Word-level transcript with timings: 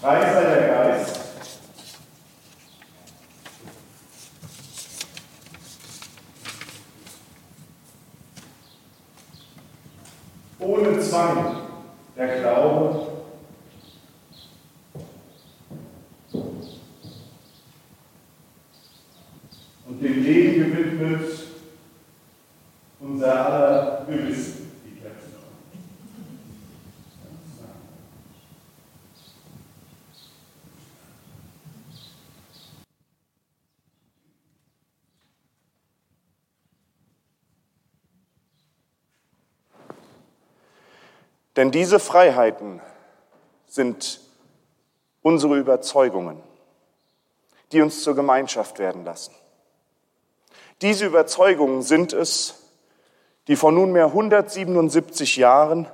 Frei 0.00 0.32
sei 0.32 0.44
der 0.44 0.68
Geist. 0.68 1.20
Ohne 10.58 11.00
Zwang 11.00 11.56
der 12.16 12.40
Glaube. 12.40 13.08
Und 19.86 20.02
dem 20.02 20.24
Leben 20.24 20.74
gewidmet 20.74 21.30
unser 23.00 23.46
aller 23.46 23.59
Denn 41.56 41.70
diese 41.70 41.98
Freiheiten 41.98 42.80
sind 43.66 44.20
unsere 45.22 45.56
Überzeugungen, 45.56 46.42
die 47.72 47.82
uns 47.82 48.02
zur 48.02 48.14
Gemeinschaft 48.14 48.78
werden 48.78 49.04
lassen. 49.04 49.34
Diese 50.82 51.06
Überzeugungen 51.06 51.82
sind 51.82 52.12
es, 52.12 52.54
die 53.48 53.56
vor 53.56 53.72
nunmehr 53.72 54.06
177 54.06 55.36
Jahren 55.36 55.88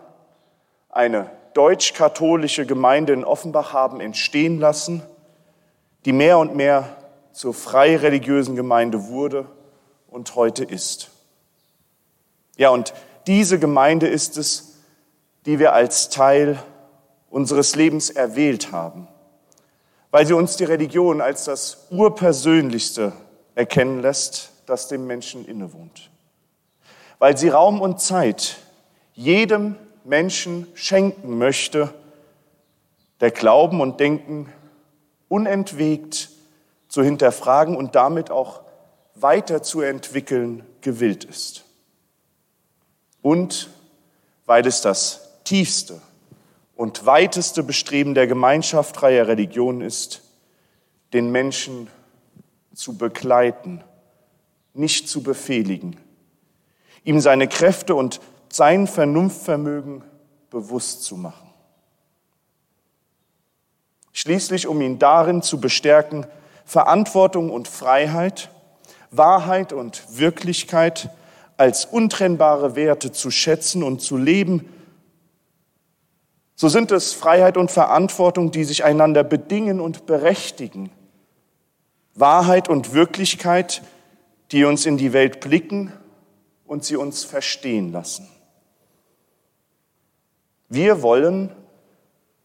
eine 0.88 1.30
deutsch-katholische 1.54 2.66
Gemeinde 2.66 3.12
in 3.12 3.24
Offenbach 3.24 3.72
haben 3.72 4.00
entstehen 4.00 4.60
lassen, 4.60 5.02
die 6.04 6.12
mehr 6.12 6.38
und 6.38 6.54
mehr 6.54 6.96
zur 7.32 7.54
frei 7.54 7.96
religiösen 7.96 8.56
Gemeinde 8.56 9.08
wurde 9.08 9.46
und 10.08 10.34
heute 10.36 10.64
ist. 10.64 11.10
Ja, 12.56 12.70
und 12.70 12.94
diese 13.26 13.58
Gemeinde 13.58 14.06
ist 14.06 14.38
es, 14.38 14.75
die 15.46 15.60
wir 15.60 15.72
als 15.72 16.10
Teil 16.10 16.58
unseres 17.30 17.76
Lebens 17.76 18.10
erwählt 18.10 18.72
haben, 18.72 19.06
weil 20.10 20.26
sie 20.26 20.34
uns 20.34 20.56
die 20.56 20.64
Religion 20.64 21.20
als 21.20 21.44
das 21.44 21.86
Urpersönlichste 21.90 23.12
erkennen 23.54 24.02
lässt, 24.02 24.50
das 24.66 24.88
dem 24.88 25.06
Menschen 25.06 25.46
innewohnt. 25.46 26.10
Weil 27.18 27.36
sie 27.36 27.48
Raum 27.48 27.80
und 27.80 28.00
Zeit 28.00 28.56
jedem 29.14 29.76
Menschen 30.04 30.66
schenken 30.74 31.38
möchte, 31.38 31.94
der 33.20 33.30
Glauben 33.30 33.80
und 33.80 34.00
Denken 34.00 34.52
unentwegt 35.28 36.28
zu 36.88 37.02
hinterfragen 37.02 37.76
und 37.76 37.94
damit 37.94 38.30
auch 38.30 38.60
weiterzuentwickeln 39.14 40.64
gewillt 40.80 41.24
ist. 41.24 41.64
Und 43.22 43.70
weil 44.44 44.66
es 44.66 44.80
das 44.80 45.25
tiefste 45.46 46.02
und 46.76 47.06
weiteste 47.06 47.62
Bestreben 47.62 48.14
der 48.14 48.26
Gemeinschaft 48.26 48.96
freier 48.96 49.26
Religion 49.26 49.80
ist, 49.80 50.22
den 51.14 51.32
Menschen 51.32 51.88
zu 52.74 52.98
begleiten, 52.98 53.82
nicht 54.74 55.08
zu 55.08 55.22
befehligen, 55.22 55.96
ihm 57.04 57.20
seine 57.20 57.48
Kräfte 57.48 57.94
und 57.94 58.20
sein 58.50 58.86
Vernunftvermögen 58.86 60.04
bewusst 60.50 61.04
zu 61.04 61.16
machen. 61.16 61.48
Schließlich, 64.12 64.66
um 64.66 64.80
ihn 64.80 64.98
darin 64.98 65.42
zu 65.42 65.60
bestärken, 65.60 66.26
Verantwortung 66.64 67.50
und 67.50 67.68
Freiheit, 67.68 68.50
Wahrheit 69.10 69.72
und 69.72 70.02
Wirklichkeit 70.18 71.10
als 71.56 71.84
untrennbare 71.84 72.76
Werte 72.76 73.12
zu 73.12 73.30
schätzen 73.30 73.82
und 73.82 74.00
zu 74.02 74.16
leben, 74.16 74.68
so 76.56 76.68
sind 76.68 76.90
es 76.90 77.12
Freiheit 77.12 77.58
und 77.58 77.70
Verantwortung, 77.70 78.50
die 78.50 78.64
sich 78.64 78.82
einander 78.82 79.22
bedingen 79.22 79.78
und 79.78 80.06
berechtigen. 80.06 80.90
Wahrheit 82.14 82.70
und 82.70 82.94
Wirklichkeit, 82.94 83.82
die 84.52 84.64
uns 84.64 84.86
in 84.86 84.96
die 84.96 85.12
Welt 85.12 85.40
blicken 85.40 85.92
und 86.66 86.82
sie 86.82 86.96
uns 86.96 87.24
verstehen 87.24 87.92
lassen. 87.92 88.26
Wir 90.70 91.02
wollen 91.02 91.52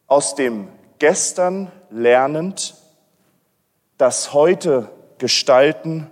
aus 0.07 0.35
dem 0.35 0.67
Gestern 0.99 1.71
lernend 1.89 2.75
das 3.97 4.33
Heute 4.33 4.89
gestalten, 5.17 6.11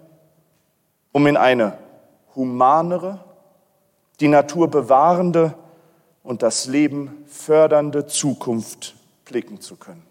um 1.11 1.27
in 1.27 1.37
eine 1.37 1.77
humanere, 2.35 3.19
die 4.19 4.29
Natur 4.29 4.69
bewahrende 4.69 5.53
und 6.23 6.41
das 6.41 6.67
Leben 6.67 7.23
fördernde 7.27 8.07
Zukunft 8.07 8.95
blicken 9.25 9.61
zu 9.61 9.75
können. 9.75 10.03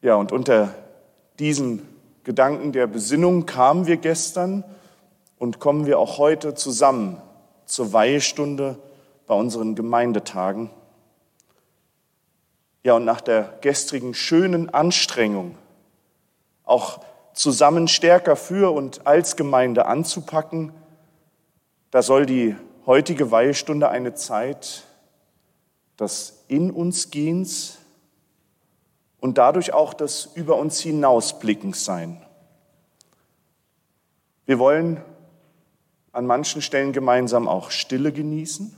Ja, 0.00 0.14
und 0.14 0.30
unter 0.30 0.74
diesen 1.38 1.86
Gedanken 2.22 2.72
der 2.72 2.86
Besinnung 2.86 3.46
kamen 3.46 3.86
wir 3.86 3.96
gestern 3.96 4.64
und 5.38 5.58
kommen 5.58 5.86
wir 5.86 5.98
auch 5.98 6.18
heute 6.18 6.54
zusammen 6.54 7.20
zur 7.66 7.92
Weihestunde 7.92 8.78
bei 9.26 9.34
unseren 9.34 9.74
Gemeindetagen. 9.74 10.70
Ja, 12.84 12.94
und 12.94 13.04
nach 13.04 13.20
der 13.20 13.58
gestrigen 13.60 14.14
schönen 14.14 14.70
Anstrengung, 14.70 15.56
auch 16.64 17.00
zusammen 17.38 17.86
stärker 17.86 18.34
für 18.34 18.74
und 18.74 19.06
als 19.06 19.36
Gemeinde 19.36 19.86
anzupacken, 19.86 20.72
da 21.92 22.02
soll 22.02 22.26
die 22.26 22.56
heutige 22.84 23.30
Weihestunde 23.30 23.88
eine 23.88 24.14
Zeit 24.14 24.82
des 26.00 26.44
In 26.48 26.72
uns 26.72 27.12
Gehens 27.12 27.78
und 29.20 29.38
dadurch 29.38 29.72
auch 29.72 29.94
des 29.94 30.28
Über 30.34 30.56
uns 30.56 30.80
hinausblickens 30.80 31.84
sein. 31.84 32.20
Wir 34.44 34.58
wollen 34.58 35.00
an 36.10 36.26
manchen 36.26 36.60
Stellen 36.60 36.92
gemeinsam 36.92 37.46
auch 37.46 37.70
Stille 37.70 38.10
genießen, 38.10 38.74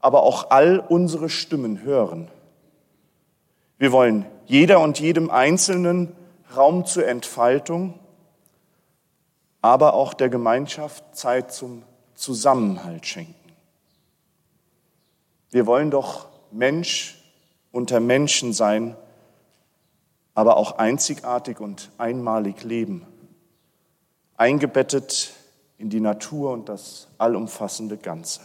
aber 0.00 0.22
auch 0.22 0.50
all 0.50 0.80
unsere 0.80 1.30
Stimmen 1.30 1.82
hören. 1.82 2.28
Wir 3.78 3.90
wollen 3.90 4.26
jeder 4.44 4.80
und 4.80 5.00
jedem 5.00 5.30
Einzelnen 5.30 6.17
Raum 6.56 6.86
zur 6.86 7.06
Entfaltung, 7.06 7.98
aber 9.60 9.94
auch 9.94 10.14
der 10.14 10.28
Gemeinschaft 10.28 11.16
Zeit 11.16 11.52
zum 11.52 11.82
Zusammenhalt 12.14 13.06
schenken. 13.06 13.34
Wir 15.50 15.66
wollen 15.66 15.90
doch 15.90 16.28
Mensch 16.50 17.22
unter 17.70 18.00
Menschen 18.00 18.52
sein, 18.52 18.96
aber 20.34 20.56
auch 20.56 20.78
einzigartig 20.78 21.60
und 21.60 21.90
einmalig 21.98 22.64
leben, 22.64 23.06
eingebettet 24.36 25.32
in 25.78 25.90
die 25.90 26.00
Natur 26.00 26.52
und 26.52 26.68
das 26.68 27.08
allumfassende 27.18 27.96
Ganze. 27.96 28.40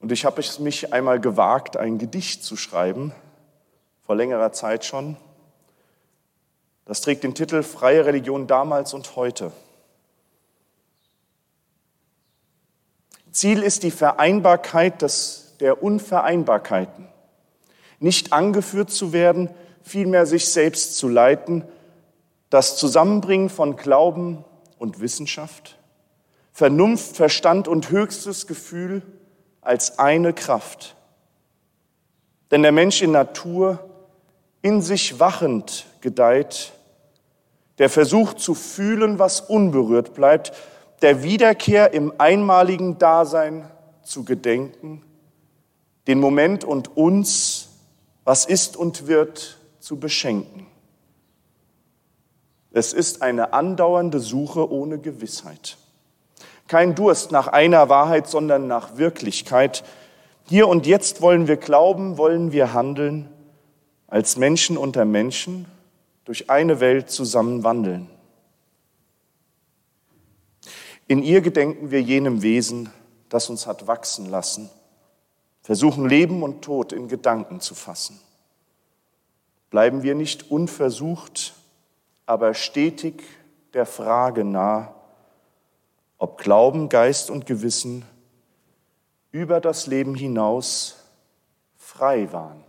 Und 0.00 0.12
ich 0.12 0.24
habe 0.24 0.40
es 0.40 0.58
mich 0.58 0.92
einmal 0.92 1.20
gewagt, 1.20 1.76
ein 1.76 1.98
Gedicht 1.98 2.42
zu 2.42 2.56
schreiben 2.56 3.12
vor 4.10 4.16
längerer 4.16 4.50
Zeit 4.50 4.84
schon. 4.84 5.16
Das 6.84 7.00
trägt 7.00 7.22
den 7.22 7.32
Titel 7.32 7.62
Freie 7.62 8.06
Religion 8.06 8.48
damals 8.48 8.92
und 8.92 9.14
heute. 9.14 9.52
Ziel 13.30 13.62
ist 13.62 13.84
die 13.84 13.92
Vereinbarkeit 13.92 15.00
des, 15.02 15.54
der 15.60 15.80
Unvereinbarkeiten. 15.80 17.06
Nicht 18.00 18.32
angeführt 18.32 18.90
zu 18.90 19.12
werden, 19.12 19.48
vielmehr 19.80 20.26
sich 20.26 20.48
selbst 20.48 20.96
zu 20.96 21.06
leiten, 21.06 21.62
das 22.48 22.76
Zusammenbringen 22.76 23.48
von 23.48 23.76
Glauben 23.76 24.44
und 24.76 24.98
Wissenschaft, 24.98 25.78
Vernunft, 26.50 27.14
Verstand 27.14 27.68
und 27.68 27.90
höchstes 27.90 28.48
Gefühl 28.48 29.02
als 29.60 30.00
eine 30.00 30.32
Kraft. 30.32 30.96
Denn 32.50 32.64
der 32.64 32.72
Mensch 32.72 33.02
in 33.02 33.12
Natur, 33.12 33.86
in 34.62 34.82
sich 34.82 35.18
wachend 35.18 35.86
gedeiht, 36.00 36.72
der 37.78 37.88
versucht 37.88 38.40
zu 38.40 38.54
fühlen, 38.54 39.18
was 39.18 39.40
unberührt 39.40 40.14
bleibt, 40.14 40.52
der 41.02 41.22
Wiederkehr 41.22 41.94
im 41.94 42.12
einmaligen 42.18 42.98
Dasein 42.98 43.70
zu 44.02 44.24
gedenken, 44.24 45.02
den 46.06 46.20
Moment 46.20 46.64
und 46.64 46.96
uns, 46.96 47.68
was 48.24 48.44
ist 48.44 48.76
und 48.76 49.06
wird, 49.06 49.56
zu 49.78 49.98
beschenken. 49.98 50.66
Es 52.72 52.92
ist 52.92 53.22
eine 53.22 53.52
andauernde 53.52 54.20
Suche 54.20 54.70
ohne 54.70 54.98
Gewissheit. 54.98 55.78
Kein 56.68 56.94
Durst 56.94 57.32
nach 57.32 57.48
einer 57.48 57.88
Wahrheit, 57.88 58.28
sondern 58.28 58.68
nach 58.68 58.96
Wirklichkeit. 58.96 59.82
Hier 60.48 60.68
und 60.68 60.86
jetzt 60.86 61.20
wollen 61.20 61.48
wir 61.48 61.56
glauben, 61.56 62.16
wollen 62.16 62.52
wir 62.52 62.72
handeln, 62.72 63.28
als 64.10 64.36
Menschen 64.36 64.76
unter 64.76 65.04
Menschen 65.04 65.66
durch 66.24 66.50
eine 66.50 66.80
Welt 66.80 67.10
zusammen 67.10 67.64
wandeln. 67.64 68.10
In 71.06 71.22
ihr 71.22 71.40
gedenken 71.40 71.90
wir 71.90 72.02
jenem 72.02 72.42
Wesen, 72.42 72.90
das 73.28 73.48
uns 73.48 73.66
hat 73.66 73.86
wachsen 73.86 74.26
lassen, 74.26 74.68
versuchen 75.62 76.08
Leben 76.08 76.42
und 76.42 76.62
Tod 76.62 76.92
in 76.92 77.08
Gedanken 77.08 77.60
zu 77.60 77.74
fassen. 77.74 78.20
Bleiben 79.70 80.02
wir 80.02 80.16
nicht 80.16 80.50
unversucht, 80.50 81.54
aber 82.26 82.54
stetig 82.54 83.22
der 83.74 83.86
Frage 83.86 84.44
nah, 84.44 84.94
ob 86.18 86.38
Glauben, 86.38 86.88
Geist 86.88 87.30
und 87.30 87.46
Gewissen 87.46 88.04
über 89.30 89.60
das 89.60 89.86
Leben 89.86 90.16
hinaus 90.16 90.96
frei 91.76 92.32
waren. 92.32 92.64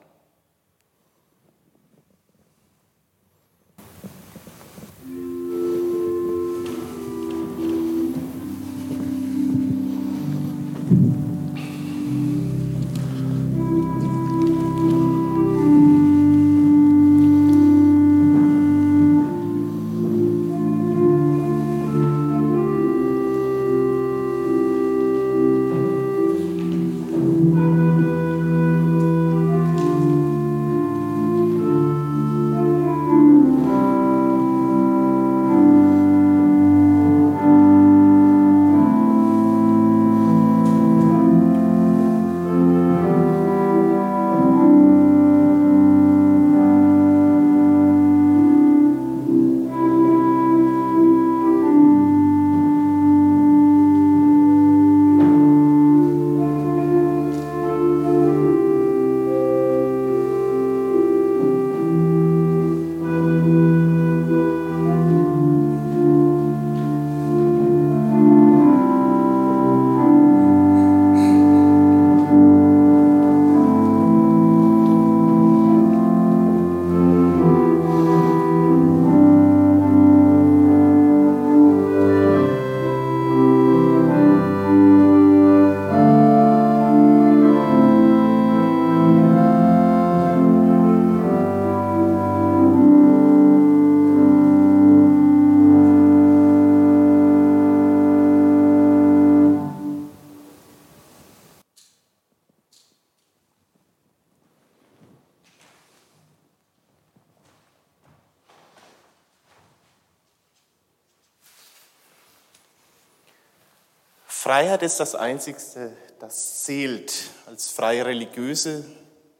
Freiheit 114.72 114.84
ist 114.84 115.02
das 115.02 115.16
Einzigste, 115.16 115.92
das 116.20 116.64
zählt. 116.64 117.30
Als 117.46 117.68
freie 117.68 118.06
Religiöse 118.06 118.86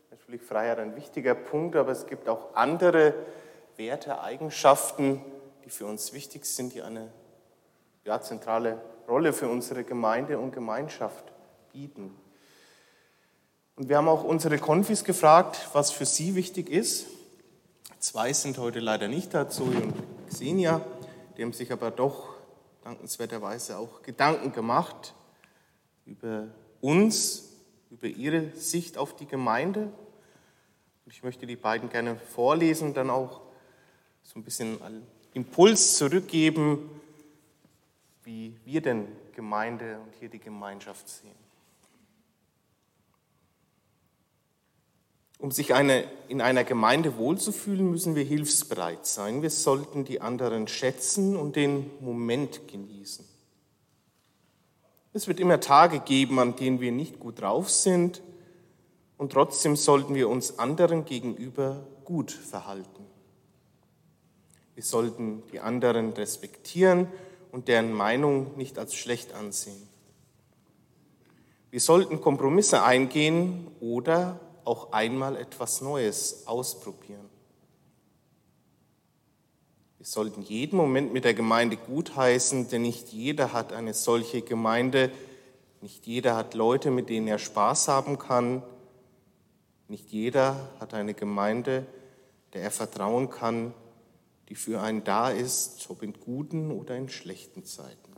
natürlich 0.10 0.42
Freiheit 0.42 0.78
ein 0.80 0.98
wichtiger 0.98 1.36
Punkt, 1.36 1.78
aber 1.78 1.94
es 1.94 2.06
gibt 2.06 2.28
auch 2.28 2.54
andere 2.54 3.14
Werte, 3.78 4.22
Eigenschaften, 4.22 5.24
die 5.64 5.70
für 5.70 5.86
uns 5.86 6.12
wichtig 6.12 6.44
sind, 6.44 6.74
die 6.74 6.82
eine 6.82 7.14
ja, 8.04 8.20
zentrale 8.20 8.82
Rolle 9.08 9.32
für 9.32 9.48
unsere 9.48 9.86
Gemeinde 9.86 10.38
und 10.38 10.52
Gemeinschaft 10.52 11.24
bieten. 11.72 12.14
Und 13.78 13.88
wir 13.88 13.96
haben 13.96 14.10
auch 14.10 14.26
unsere 14.26 14.58
Konfis 14.58 15.06
gefragt, 15.06 15.70
was 15.72 15.92
für 15.92 16.06
sie 16.06 16.36
wichtig 16.36 16.70
ist. 16.70 17.08
Zwei 18.00 18.34
sind 18.34 18.58
heute 18.58 18.82
leider 18.82 19.08
nicht 19.08 19.34
da, 19.34 19.48
Zoe 19.48 19.78
und 19.78 19.94
Xenia. 20.28 20.82
Die 21.38 21.44
haben 21.44 21.54
sich 21.54 21.72
aber 21.72 21.90
doch 21.90 22.36
dankenswerterweise 22.84 23.78
auch 23.78 24.02
Gedanken 24.02 24.52
gemacht 24.52 25.14
über 26.06 26.48
uns, 26.82 27.50
über 27.90 28.08
ihre 28.08 28.52
Sicht 28.56 28.98
auf 28.98 29.16
die 29.16 29.26
Gemeinde. 29.26 29.92
Ich 31.08 31.24
möchte 31.24 31.46
die 31.46 31.56
beiden 31.56 31.90
gerne 31.90 32.16
vorlesen 32.16 32.90
und 32.90 32.98
dann 32.98 33.10
auch 33.10 33.42
so 34.24 34.40
ein 34.40 34.44
bisschen 34.44 34.82
einen 34.82 35.06
Impuls 35.34 35.98
zurückgeben, 35.98 36.90
wie 38.24 38.56
wir 38.66 38.82
denn 38.82 39.08
Gemeinde 39.36 40.00
und 40.00 40.14
hier 40.20 40.30
die 40.30 40.40
Gemeinschaft 40.40 41.08
sehen. 41.10 41.42
Um 45.42 45.50
sich 45.50 45.74
eine, 45.74 46.04
in 46.28 46.40
einer 46.40 46.64
Gemeinde 46.64 47.18
wohlzufühlen, 47.18 47.90
müssen 47.90 48.16
wir 48.16 48.24
hilfsbereit 48.24 49.08
sein. 49.08 49.42
Wir 49.42 49.50
sollten 49.50 50.06
die 50.06 50.22
anderen 50.22 50.68
schätzen 50.68 51.36
und 51.36 51.56
den 51.56 51.90
Moment 52.00 52.68
genießen. 52.68 53.26
Es 55.14 55.28
wird 55.28 55.40
immer 55.40 55.60
Tage 55.60 56.00
geben, 56.00 56.40
an 56.40 56.56
denen 56.56 56.80
wir 56.80 56.92
nicht 56.92 57.20
gut 57.20 57.42
drauf 57.42 57.70
sind 57.70 58.22
und 59.18 59.34
trotzdem 59.34 59.76
sollten 59.76 60.16
wir 60.16 60.30
uns 60.30 60.58
anderen 60.58 61.04
gegenüber 61.06 61.86
gut 62.06 62.32
verhalten. 62.32 63.06
Wir 64.74 64.84
sollten 64.84 65.44
die 65.52 65.60
anderen 65.60 66.14
respektieren 66.14 67.08
und 67.52 67.68
deren 67.68 67.94
Meinung 67.94 68.56
nicht 68.58 68.80
als 68.80 68.96
schlecht 68.96 69.34
ansehen. 69.34 69.88
Wir 71.72 71.82
sollten 71.82 72.22
Kompromisse 72.22 72.84
eingehen 72.84 73.68
oder 73.80 74.40
auch 74.64 74.92
einmal 74.92 75.36
etwas 75.36 75.82
Neues 75.82 76.48
ausprobieren. 76.48 77.31
Wir 80.02 80.08
sollten 80.08 80.42
jeden 80.42 80.78
Moment 80.78 81.14
mit 81.14 81.26
der 81.26 81.36
Gemeinde 81.36 81.78
gutheißen, 81.78 82.70
denn 82.70 82.82
nicht 82.82 83.10
jeder 83.10 83.54
hat 83.54 83.72
eine 83.72 83.94
solche 83.94 84.42
Gemeinde, 84.42 85.12
Nicht 85.80 86.08
jeder 86.08 86.36
hat 86.36 86.56
Leute, 86.56 86.90
mit 86.90 87.08
denen 87.08 87.28
er 87.28 87.38
Spaß 87.38 87.88
haben 87.88 88.18
kann. 88.18 88.64
Nicht 89.88 90.10
jeder 90.10 90.72
hat 90.80 90.96
eine 90.96 91.14
Gemeinde, 91.14 91.86
der 92.54 92.64
er 92.64 92.72
vertrauen 92.72 93.30
kann, 93.30 93.76
die 94.50 94.56
für 94.56 94.82
einen 94.82 95.04
da 95.04 95.30
ist, 95.30 95.88
ob 95.92 96.02
in 96.02 96.14
guten 96.14 96.72
oder 96.72 96.98
in 96.98 97.08
schlechten 97.08 97.64
Zeiten. 97.64 98.16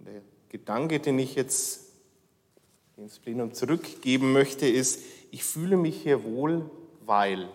Der 0.00 0.22
Gedanke, 0.48 0.98
den 0.98 1.20
ich 1.20 1.36
jetzt 1.36 1.84
ins 2.96 3.20
Plenum 3.20 3.54
zurückgeben 3.54 4.32
möchte, 4.32 4.66
ist, 4.66 5.00
ich 5.30 5.44
fühle 5.44 5.76
mich 5.76 6.02
hier 6.02 6.24
wohl, 6.24 6.68
weil. 7.06 7.48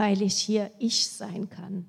Weil 0.00 0.22
ich 0.22 0.38
hier 0.38 0.70
ich 0.78 1.06
sein 1.06 1.50
kann. 1.50 1.84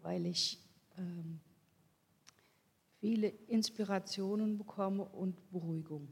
weil 0.00 0.26
ich 0.26 0.58
ähm, 0.98 1.40
viele 3.00 3.28
Inspirationen 3.28 4.58
bekomme 4.58 5.04
und 5.04 5.50
Beruhigung. 5.50 6.08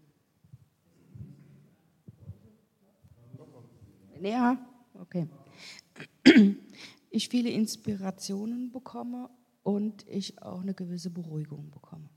Ja, 4.20 4.58
okay. 4.94 5.28
Ich 7.10 7.28
viele 7.28 7.50
Inspirationen 7.50 8.72
bekomme 8.72 9.28
und 9.62 10.08
ich 10.08 10.40
auch 10.40 10.62
eine 10.62 10.72
gewisse 10.72 11.10
Beruhigung 11.10 11.70
bekomme. 11.70 12.08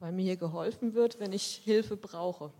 Weil 0.00 0.12
mir 0.12 0.22
hier 0.22 0.36
geholfen 0.36 0.94
wird, 0.94 1.20
wenn 1.20 1.32
ich 1.32 1.60
Hilfe 1.64 1.96
brauche. 1.96 2.52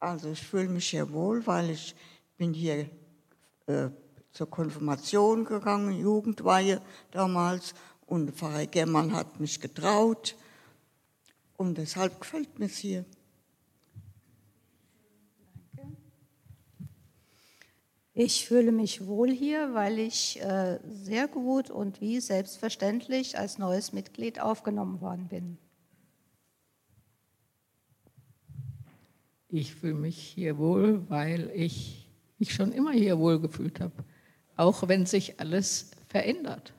Also 0.00 0.30
ich 0.30 0.46
fühle 0.46 0.68
mich 0.68 0.88
hier 0.88 1.12
wohl, 1.12 1.46
weil 1.46 1.70
ich 1.70 1.94
bin 2.36 2.54
hier 2.54 2.88
äh, 3.66 3.90
zur 4.30 4.48
Konfirmation 4.48 5.44
gegangen, 5.44 5.92
Jugendweihe 5.98 6.80
damals 7.10 7.74
und 8.06 8.30
Pfarrer 8.30 8.66
Germann 8.66 9.12
hat 9.12 9.40
mich 9.40 9.60
getraut 9.60 10.36
und 11.58 11.76
deshalb 11.76 12.18
gefällt 12.20 12.58
mir 12.58 12.66
es 12.66 12.78
hier. 12.78 13.04
Ich 18.14 18.46
fühle 18.46 18.72
mich 18.72 19.06
wohl 19.06 19.30
hier, 19.30 19.74
weil 19.74 19.98
ich 19.98 20.40
äh, 20.40 20.80
sehr 20.88 21.28
gut 21.28 21.70
und 21.70 22.00
wie 22.00 22.20
selbstverständlich 22.20 23.38
als 23.38 23.58
neues 23.58 23.92
Mitglied 23.92 24.40
aufgenommen 24.40 25.00
worden 25.00 25.28
bin. 25.28 25.58
Ich 29.48 29.74
fühle 29.74 29.94
mich 29.94 30.18
hier 30.18 30.58
wohl, 30.58 31.08
weil 31.08 31.50
ich 31.54 32.08
mich 32.38 32.52
schon 32.52 32.72
immer 32.72 32.92
hier 32.92 33.18
wohl 33.18 33.40
gefühlt 33.40 33.80
habe, 33.80 34.04
auch 34.56 34.88
wenn 34.88 35.06
sich 35.06 35.40
alles 35.40 35.90
verändert. 36.06 36.72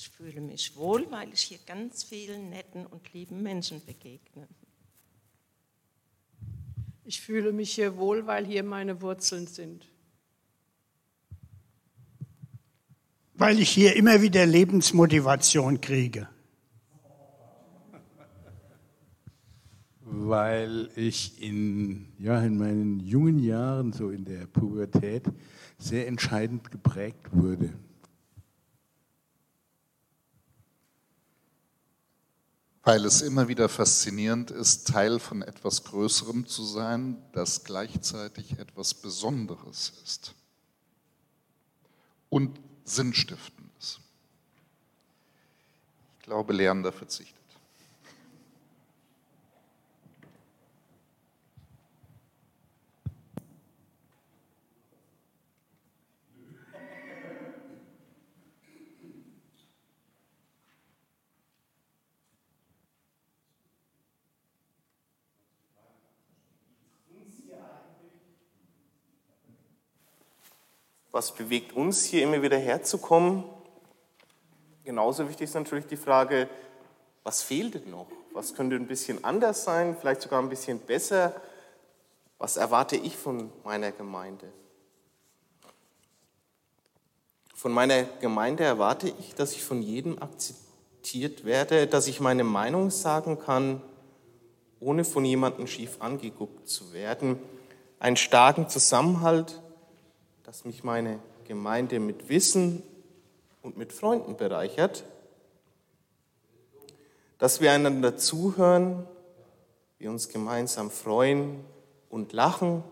Ich 0.00 0.08
fühle 0.08 0.40
mich 0.40 0.76
wohl, 0.76 1.10
weil 1.10 1.30
ich 1.30 1.42
hier 1.42 1.58
ganz 1.66 2.04
vielen 2.04 2.48
netten 2.48 2.86
und 2.86 3.12
lieben 3.12 3.42
Menschen 3.42 3.84
begegne. 3.84 4.48
Ich 7.04 7.20
fühle 7.20 7.52
mich 7.52 7.74
hier 7.74 7.98
wohl, 7.98 8.26
weil 8.26 8.46
hier 8.46 8.62
meine 8.62 9.02
Wurzeln 9.02 9.46
sind. 9.46 9.86
Weil 13.34 13.58
ich 13.58 13.68
hier 13.68 13.94
immer 13.94 14.22
wieder 14.22 14.46
Lebensmotivation 14.46 15.82
kriege. 15.82 16.30
weil 20.12 20.90
ich 20.96 21.40
in, 21.42 22.12
ja, 22.18 22.42
in 22.42 22.56
meinen 22.56 23.00
jungen 23.00 23.38
Jahren, 23.38 23.92
so 23.92 24.10
in 24.10 24.24
der 24.24 24.46
Pubertät, 24.46 25.24
sehr 25.78 26.08
entscheidend 26.08 26.70
geprägt 26.70 27.28
wurde. 27.32 27.70
Weil 32.90 33.04
es 33.04 33.22
immer 33.22 33.46
wieder 33.46 33.68
faszinierend 33.68 34.50
ist, 34.50 34.88
Teil 34.88 35.20
von 35.20 35.42
etwas 35.42 35.84
Größerem 35.84 36.48
zu 36.48 36.64
sein, 36.64 37.22
das 37.30 37.62
gleichzeitig 37.62 38.58
etwas 38.58 38.94
Besonderes 38.94 39.92
ist 40.02 40.34
und 42.30 42.58
Sinnstiftendes. 42.84 44.00
Ich 46.18 46.24
glaube, 46.24 46.52
Lernender 46.52 46.90
verzichten. 46.90 47.39
Was 71.12 71.34
bewegt 71.34 71.72
uns 71.72 72.04
hier 72.04 72.22
immer 72.22 72.42
wieder 72.42 72.58
herzukommen? 72.58 73.44
Genauso 74.84 75.28
wichtig 75.28 75.44
ist 75.44 75.54
natürlich 75.54 75.86
die 75.86 75.96
Frage, 75.96 76.48
was 77.24 77.42
fehlt 77.42 77.74
denn 77.74 77.90
noch? 77.90 78.06
Was 78.32 78.54
könnte 78.54 78.76
ein 78.76 78.86
bisschen 78.86 79.24
anders 79.24 79.64
sein, 79.64 79.96
vielleicht 79.98 80.22
sogar 80.22 80.40
ein 80.40 80.48
bisschen 80.48 80.78
besser? 80.78 81.34
Was 82.38 82.56
erwarte 82.56 82.96
ich 82.96 83.16
von 83.16 83.52
meiner 83.64 83.92
Gemeinde? 83.92 84.46
Von 87.54 87.72
meiner 87.72 88.04
Gemeinde 88.04 88.64
erwarte 88.64 89.12
ich, 89.18 89.34
dass 89.34 89.52
ich 89.52 89.62
von 89.62 89.82
jedem 89.82 90.22
akzeptiert 90.22 91.44
werde, 91.44 91.86
dass 91.86 92.06
ich 92.06 92.20
meine 92.20 92.44
Meinung 92.44 92.90
sagen 92.90 93.38
kann, 93.38 93.82
ohne 94.78 95.04
von 95.04 95.24
jemandem 95.24 95.66
schief 95.66 96.00
angeguckt 96.00 96.68
zu 96.68 96.94
werden, 96.94 97.38
einen 97.98 98.16
starken 98.16 98.70
Zusammenhalt, 98.70 99.60
dass 100.50 100.64
mich 100.64 100.82
meine 100.82 101.20
Gemeinde 101.44 102.00
mit 102.00 102.28
Wissen 102.28 102.82
und 103.62 103.76
mit 103.76 103.92
Freunden 103.92 104.36
bereichert, 104.36 105.04
dass 107.38 107.60
wir 107.60 107.70
einander 107.70 108.16
zuhören, 108.16 109.06
wir 110.00 110.10
uns 110.10 110.28
gemeinsam 110.28 110.90
freuen 110.90 111.64
und 112.08 112.32
lachen, 112.32 112.82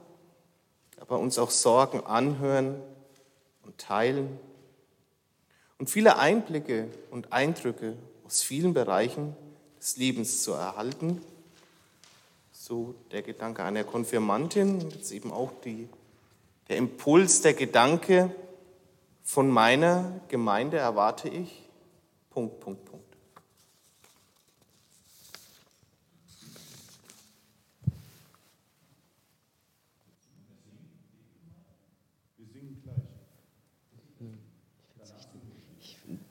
aber 1.01 1.19
uns 1.19 1.37
auch 1.37 1.51
Sorgen 1.51 2.07
anhören 2.07 2.81
und 3.65 3.77
teilen 3.77 4.39
und 5.79 5.91
viele 5.91 6.17
Einblicke 6.17 6.87
und 7.11 7.33
Eindrücke 7.33 7.97
aus 8.25 8.41
vielen 8.41 8.73
Bereichen 8.73 9.35
des 9.81 9.97
Lebens 9.97 10.45
zu 10.45 10.53
erhalten. 10.53 11.21
So 12.53 12.95
der 13.11 13.23
Gedanke 13.23 13.65
einer 13.65 13.83
Konfirmantin, 13.83 14.91
jetzt 14.91 15.11
eben 15.11 15.33
auch 15.33 15.51
die 15.65 15.89
der 16.69 16.77
Impuls, 16.77 17.41
der 17.43 17.55
Gedanke 17.55 18.35
von 19.23 19.49
meiner 19.49 20.21
Gemeinde 20.29 20.79
erwarte 20.79 21.29
ich. 21.29 21.63
Punkt, 22.31 22.61
Punkt, 22.61 22.85
Punkt. 22.85 23.05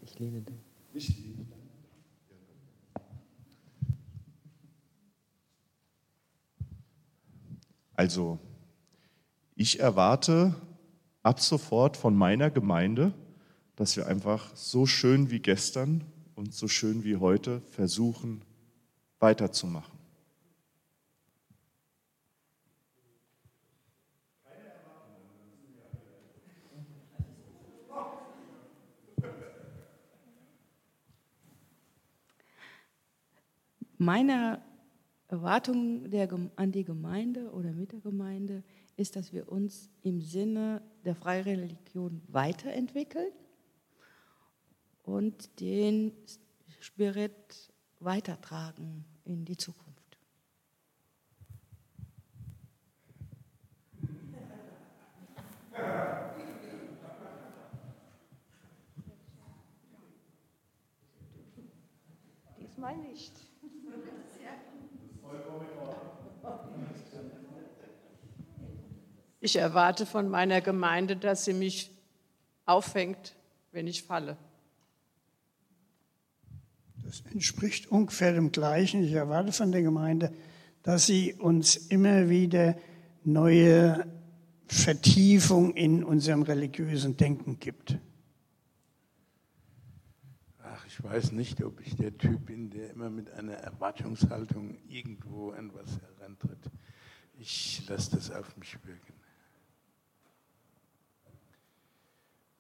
Ich 0.02 0.20
lehne 0.20 0.42
den. 0.42 0.58
Also, 7.96 8.40
ich 9.58 9.80
erwarte 9.80 10.54
ab 11.24 11.42
sofort 11.42 11.98
von 11.98 12.16
meiner 12.16 12.52
Gemeinde, 12.52 13.12
dass 13.76 13.98
wir 13.98 14.08
einfach 14.08 14.56
so 14.56 14.86
schön 14.86 15.32
wie 15.32 15.40
gestern 15.40 16.04
und 16.36 16.54
so 16.54 16.68
schön 16.68 17.04
wie 17.04 17.18
heute 17.18 17.62
versuchen 17.72 18.44
weiterzumachen. 19.20 19.98
Meine 33.98 34.62
Erwartung 35.28 36.12
der, 36.12 36.30
an 36.56 36.72
die 36.72 36.84
Gemeinde 36.84 37.52
oder 37.52 37.74
mit 37.74 37.92
der 37.92 38.00
Gemeinde 38.00 38.64
ist, 38.98 39.16
dass 39.16 39.32
wir 39.32 39.50
uns 39.50 39.90
im 40.02 40.22
Sinne 40.22 40.82
der 41.06 41.16
Freireligion 41.16 42.22
weiterentwickeln 42.28 43.32
und 45.04 45.60
den 45.62 46.12
Spirit 46.80 47.72
weitertragen 48.00 49.06
in 49.24 49.46
die 49.46 49.56
Zukunft. 49.56 50.18
Diesmal 62.60 62.98
nicht. 62.98 63.47
Ich 69.48 69.56
erwarte 69.56 70.06
von 70.06 70.28
meiner 70.28 70.60
Gemeinde, 70.60 71.16
dass 71.16 71.46
sie 71.46 71.54
mich 71.54 71.90
auffängt, 72.66 73.34
wenn 73.72 73.88
ich 73.88 74.04
falle. 74.04 74.36
Das 77.06 77.24
entspricht 77.32 77.88
ungefähr 77.90 78.34
dem 78.34 78.52
Gleichen. 78.52 79.06
Ich 79.06 79.14
erwarte 79.14 79.54
von 79.54 79.72
der 79.72 79.84
Gemeinde, 79.84 80.34
dass 80.84 81.06
sie 81.06 81.34
uns 81.34 81.78
immer 81.78 82.28
wieder 82.28 82.76
neue 83.24 84.06
Vertiefung 84.66 85.74
in 85.76 86.04
unserem 86.04 86.42
religiösen 86.42 87.16
Denken 87.16 87.58
gibt. 87.58 87.98
Ach, 90.62 90.86
ich 90.88 91.02
weiß 91.02 91.32
nicht, 91.32 91.64
ob 91.64 91.80
ich 91.80 91.96
der 91.96 92.18
Typ 92.18 92.48
bin, 92.48 92.70
der 92.70 92.90
immer 92.90 93.10
mit 93.10 93.32
einer 93.32 93.54
Erwartungshaltung 93.54 94.78
irgendwo 94.90 95.52
an 95.52 95.74
was 95.74 96.02
herantritt. 96.02 96.70
Ich 97.40 97.82
lasse 97.88 98.18
das 98.18 98.30
auf 98.30 98.58
mich 98.58 98.78
wirken. 98.86 99.17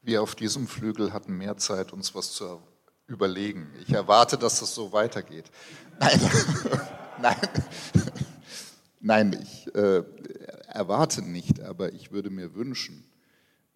Wir 0.07 0.21
auf 0.21 0.35
diesem 0.35 0.69
Flügel 0.69 1.11
hatten 1.11 1.37
mehr 1.37 1.57
Zeit, 1.57 1.91
uns 1.91 2.15
was 2.15 2.31
zu 2.31 2.61
überlegen. 3.07 3.69
Ich 3.81 3.89
erwarte, 3.89 4.37
dass 4.37 4.61
das 4.61 4.73
so 4.73 4.93
weitergeht. 4.93 5.51
Nein, 5.99 6.21
nein, 7.21 7.49
nein, 9.01 9.39
ich 9.43 9.75
äh, 9.75 10.03
erwarte 10.69 11.21
nicht, 11.21 11.59
aber 11.59 11.91
ich 11.91 12.13
würde 12.13 12.29
mir 12.29 12.55
wünschen, 12.55 13.03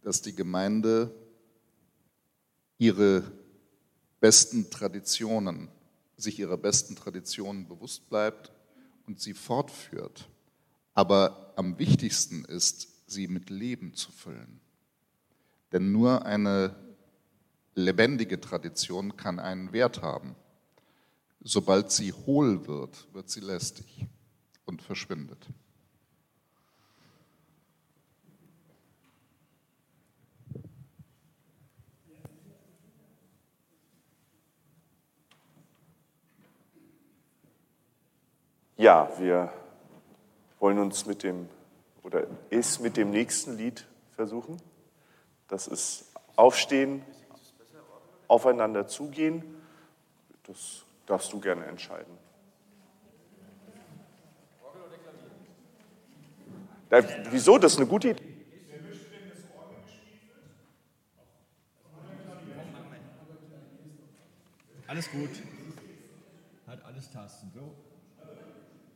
dass 0.04 0.22
die 0.22 0.34
Gemeinde 0.34 1.14
ihre 2.78 3.30
besten 4.22 4.70
Traditionen, 4.70 5.68
sich 6.16 6.40
ihrer 6.40 6.56
besten 6.56 6.96
Traditionen 6.96 7.68
bewusst 7.68 8.08
bleibt 8.08 8.54
und 9.06 9.20
sie 9.20 9.34
fortführt. 9.34 10.30
Aber 10.94 11.52
am 11.58 11.78
wichtigsten 11.78 12.46
ist, 12.46 12.88
sie 13.06 13.28
mit 13.28 13.50
Leben 13.50 13.96
zu 13.96 14.14
füllen. 14.14 14.62
Denn 15.72 15.92
nur 15.92 16.26
eine 16.26 16.76
lebendige 17.76 18.40
Tradition 18.40 19.16
kann 19.16 19.40
einen 19.40 19.72
Wert 19.72 20.02
haben. 20.02 20.36
Sobald 21.40 21.92
sie 21.92 22.14
hohl 22.14 22.68
wird, 22.68 23.08
wird 23.14 23.30
sie 23.30 23.40
lästig 23.40 24.06
und 24.66 24.82
verschwindet. 24.82 25.48
Ja, 38.78 39.12
wir 39.20 39.54
wollen 40.60 40.80
uns 40.80 41.06
mit 41.06 41.22
dem 41.22 41.48
oder 42.02 42.26
es 42.50 42.80
mit 42.80 42.98
dem 42.98 43.12
nächsten 43.12 43.56
Lied 43.56 43.86
versuchen. 44.16 44.58
Das 45.52 45.68
ist 45.68 46.06
Aufstehen, 46.38 47.04
aufeinander 48.30 48.88
zugehen. 48.88 49.44
Das 50.44 50.84
darfst 51.06 51.34
du 51.34 51.42
gerne 51.42 51.66
entscheiden. 51.66 52.18
Da, 56.90 57.04
wieso? 57.32 57.58
Das 57.58 57.74
ist 57.74 57.80
eine 57.80 57.88
gute 57.88 58.12
Idee. 58.12 58.24
Alles 64.88 65.12
gut. 65.12 65.30
Hat 66.66 66.86
alles 66.86 67.12
Tasten. 67.12 67.52
So. 67.54 67.76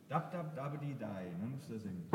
Dab, 0.08 0.32
dab, 0.32 0.56
dabedi, 0.56 0.96
dai. 0.98 1.26
Man 1.38 1.50
muss 1.50 1.68
da 1.68 1.78
singen. 1.78 2.08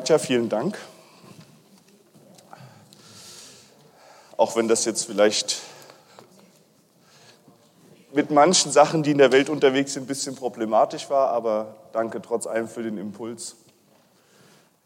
Katja, 0.00 0.16
vielen 0.16 0.48
Dank. 0.48 0.78
Auch 4.38 4.56
wenn 4.56 4.66
das 4.66 4.86
jetzt 4.86 5.04
vielleicht 5.04 5.60
mit 8.14 8.30
manchen 8.30 8.72
Sachen, 8.72 9.02
die 9.02 9.10
in 9.10 9.18
der 9.18 9.30
Welt 9.30 9.50
unterwegs 9.50 9.92
sind, 9.92 10.04
ein 10.04 10.06
bisschen 10.06 10.36
problematisch 10.36 11.10
war, 11.10 11.28
aber 11.32 11.76
danke 11.92 12.22
trotz 12.22 12.46
allem 12.46 12.66
für 12.66 12.82
den 12.82 12.96
Impuls. 12.96 13.56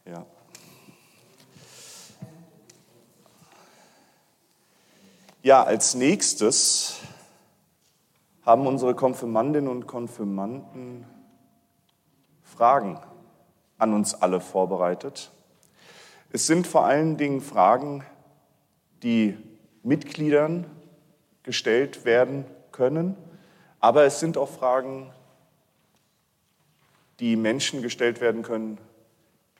Ja. 0.04 0.26
Ja, 5.44 5.62
als 5.62 5.94
nächstes 5.94 6.96
haben 8.44 8.66
unsere 8.66 8.96
Konfirmandinnen 8.96 9.70
und 9.70 9.86
Konfirmanden 9.86 11.06
Fragen 12.42 12.98
an 13.84 13.92
uns 13.92 14.14
alle 14.14 14.40
vorbereitet. 14.40 15.30
Es 16.32 16.46
sind 16.46 16.66
vor 16.66 16.86
allen 16.86 17.18
Dingen 17.18 17.42
Fragen, 17.42 18.02
die 19.02 19.36
Mitgliedern 19.82 20.66
gestellt 21.42 22.06
werden 22.06 22.46
können, 22.72 23.14
aber 23.80 24.04
es 24.04 24.20
sind 24.20 24.38
auch 24.38 24.48
Fragen, 24.48 25.12
die 27.20 27.36
Menschen 27.36 27.82
gestellt 27.82 28.22
werden 28.22 28.42
können, 28.42 28.78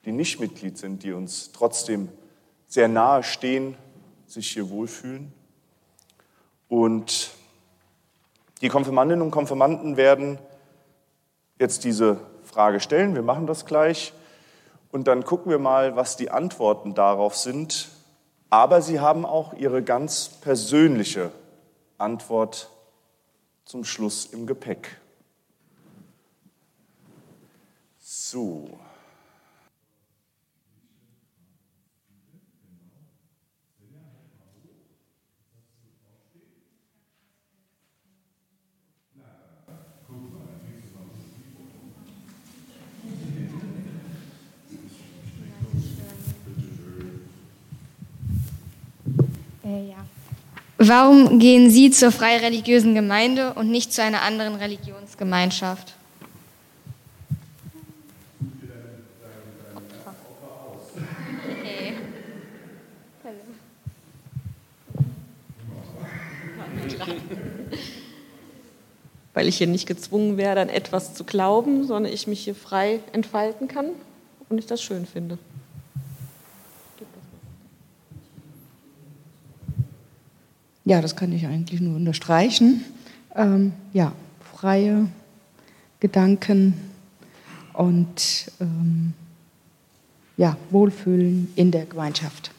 die 0.06 0.12
nicht 0.12 0.40
Mitglied 0.40 0.78
sind, 0.78 1.02
die 1.02 1.12
uns 1.12 1.52
trotzdem 1.52 2.08
sehr 2.66 2.88
nahe 2.88 3.22
stehen, 3.22 3.76
sich 4.26 4.50
hier 4.50 4.70
wohlfühlen. 4.70 5.34
Und 6.68 7.30
die 8.62 8.68
Konfirmandinnen 8.68 9.22
und 9.22 9.30
Konfirmanden 9.30 9.98
werden 9.98 10.38
jetzt 11.58 11.84
diese 11.84 12.20
Frage 12.54 12.78
stellen. 12.78 13.16
Wir 13.16 13.22
machen 13.22 13.48
das 13.48 13.66
gleich. 13.66 14.12
Und 14.92 15.08
dann 15.08 15.24
gucken 15.24 15.50
wir 15.50 15.58
mal, 15.58 15.96
was 15.96 16.16
die 16.16 16.30
Antworten 16.30 16.94
darauf 16.94 17.34
sind. 17.34 17.88
Aber 18.48 18.80
sie 18.80 19.00
haben 19.00 19.26
auch 19.26 19.54
ihre 19.54 19.82
ganz 19.82 20.28
persönliche 20.28 21.32
Antwort 21.98 22.70
zum 23.64 23.82
Schluss 23.82 24.26
im 24.26 24.46
Gepäck. 24.46 25.00
So. 27.98 28.68
Äh, 49.64 49.88
ja. 49.88 49.96
Warum 50.76 51.38
gehen 51.38 51.70
Sie 51.70 51.90
zur 51.90 52.10
freireligiösen 52.10 52.94
Gemeinde 52.94 53.54
und 53.54 53.70
nicht 53.70 53.92
zu 53.92 54.02
einer 54.02 54.22
anderen 54.22 54.56
Religionsgemeinschaft? 54.56 55.94
Weil 69.32 69.48
ich 69.48 69.58
hier 69.58 69.66
nicht 69.66 69.86
gezwungen 69.86 70.36
werde, 70.36 70.60
an 70.60 70.68
etwas 70.68 71.14
zu 71.14 71.24
glauben, 71.24 71.86
sondern 71.86 72.12
ich 72.12 72.26
mich 72.26 72.44
hier 72.44 72.54
frei 72.54 73.00
entfalten 73.12 73.66
kann 73.66 73.86
und 74.48 74.58
ich 74.58 74.66
das 74.66 74.80
schön 74.80 75.06
finde. 75.06 75.38
Ja, 80.84 81.00
das 81.00 81.16
kann 81.16 81.32
ich 81.32 81.46
eigentlich 81.46 81.80
nur 81.80 81.96
unterstreichen. 81.96 82.84
Ähm, 83.34 83.72
ja, 83.92 84.12
freie 84.54 85.08
Gedanken 86.00 86.74
und 87.72 88.50
ähm, 88.60 89.14
ja, 90.36 90.56
Wohlfühlen 90.70 91.50
in 91.56 91.70
der 91.70 91.86
Gemeinschaft. 91.86 92.50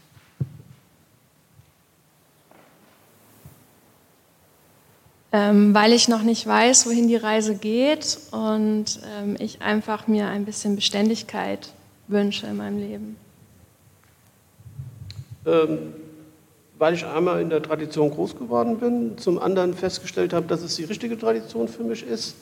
Ähm, 5.31 5.73
weil 5.75 5.91
ich 5.91 6.07
noch 6.07 6.23
nicht 6.23 6.47
weiß, 6.47 6.87
wohin 6.87 7.07
die 7.07 7.17
Reise 7.17 7.55
geht 7.55 8.17
und 8.31 8.99
ähm, 9.19 9.35
ich 9.37 9.61
einfach 9.61 10.07
mir 10.07 10.27
ein 10.27 10.45
bisschen 10.45 10.75
Beständigkeit 10.77 11.73
wünsche 12.07 12.47
in 12.47 12.55
meinem 12.55 12.79
Leben. 12.79 13.17
Ähm, 15.45 15.93
weil 16.77 16.93
ich 16.93 17.05
einmal 17.05 17.41
in 17.41 17.49
der 17.49 17.61
Tradition 17.61 18.11
groß 18.11 18.37
geworden 18.37 18.77
bin, 18.79 19.17
zum 19.17 19.39
anderen 19.39 19.73
festgestellt 19.73 20.33
habe, 20.33 20.45
dass 20.47 20.61
es 20.61 20.75
die 20.75 20.83
richtige 20.83 21.17
Tradition 21.17 21.67
für 21.67 21.83
mich 21.83 22.05
ist 22.05 22.35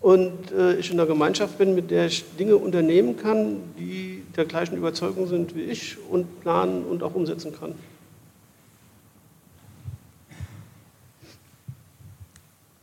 und 0.00 0.52
äh, 0.52 0.76
ich 0.76 0.90
in 0.90 0.98
einer 0.98 1.08
Gemeinschaft 1.08 1.58
bin, 1.58 1.74
mit 1.74 1.90
der 1.90 2.06
ich 2.06 2.24
Dinge 2.38 2.56
unternehmen 2.56 3.16
kann, 3.16 3.58
die 3.78 4.22
der 4.36 4.44
gleichen 4.44 4.76
Überzeugung 4.76 5.26
sind 5.26 5.54
wie 5.54 5.62
ich 5.62 5.96
und 6.10 6.40
planen 6.40 6.84
und 6.84 7.02
auch 7.02 7.14
umsetzen 7.14 7.52
kann. 7.58 7.74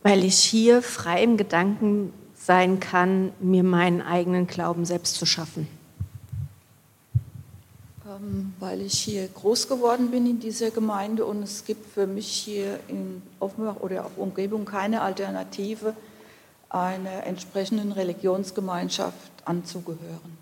Weil 0.02 0.24
ich 0.24 0.38
hier 0.38 0.82
frei 0.82 1.22
im 1.22 1.36
Gedanken 1.36 2.12
sein 2.34 2.78
kann, 2.78 3.32
mir 3.40 3.64
meinen 3.64 4.02
eigenen 4.02 4.46
Glauben 4.46 4.84
selbst 4.84 5.16
zu 5.16 5.26
schaffen. 5.26 5.66
Weil 8.60 8.82
ich 8.82 8.98
hier 8.98 9.28
groß 9.28 9.68
geworden 9.68 10.10
bin 10.10 10.26
in 10.26 10.40
dieser 10.40 10.70
Gemeinde 10.70 11.24
und 11.24 11.42
es 11.42 11.64
gibt 11.64 11.92
für 11.92 12.06
mich 12.06 12.26
hier 12.26 12.80
in 12.88 13.22
Offenbach 13.40 13.76
oder 13.80 14.06
auf 14.06 14.16
Umgebung 14.16 14.64
keine 14.64 15.02
Alternative, 15.02 15.94
einer 16.68 17.24
entsprechenden 17.26 17.92
Religionsgemeinschaft 17.92 19.30
anzugehören. 19.44 20.36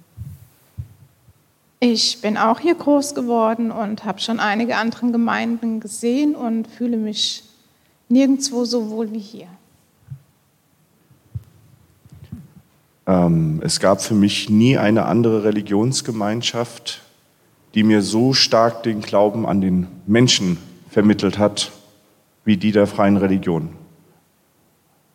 Ich 1.80 2.20
bin 2.22 2.38
auch 2.38 2.60
hier 2.60 2.74
groß 2.74 3.14
geworden 3.14 3.70
und 3.70 4.04
habe 4.04 4.18
schon 4.18 4.40
einige 4.40 4.76
andere 4.76 5.10
Gemeinden 5.10 5.80
gesehen 5.80 6.34
und 6.34 6.66
fühle 6.66 6.96
mich 6.96 7.44
nirgendwo 8.08 8.64
so 8.64 8.88
wohl 8.88 9.12
wie 9.12 9.18
hier. 9.18 9.48
Ähm, 13.06 13.60
es 13.62 13.80
gab 13.80 14.00
für 14.00 14.14
mich 14.14 14.48
nie 14.48 14.78
eine 14.78 15.04
andere 15.04 15.44
Religionsgemeinschaft, 15.44 17.02
die 17.74 17.82
mir 17.82 18.02
so 18.02 18.32
stark 18.32 18.82
den 18.84 19.00
Glauben 19.00 19.46
an 19.46 19.60
den 19.60 19.88
Menschen 20.06 20.58
vermittelt 20.90 21.38
hat, 21.38 21.72
wie 22.44 22.56
die 22.56 22.72
der 22.72 22.86
freien 22.86 23.16
Religion. 23.16 23.70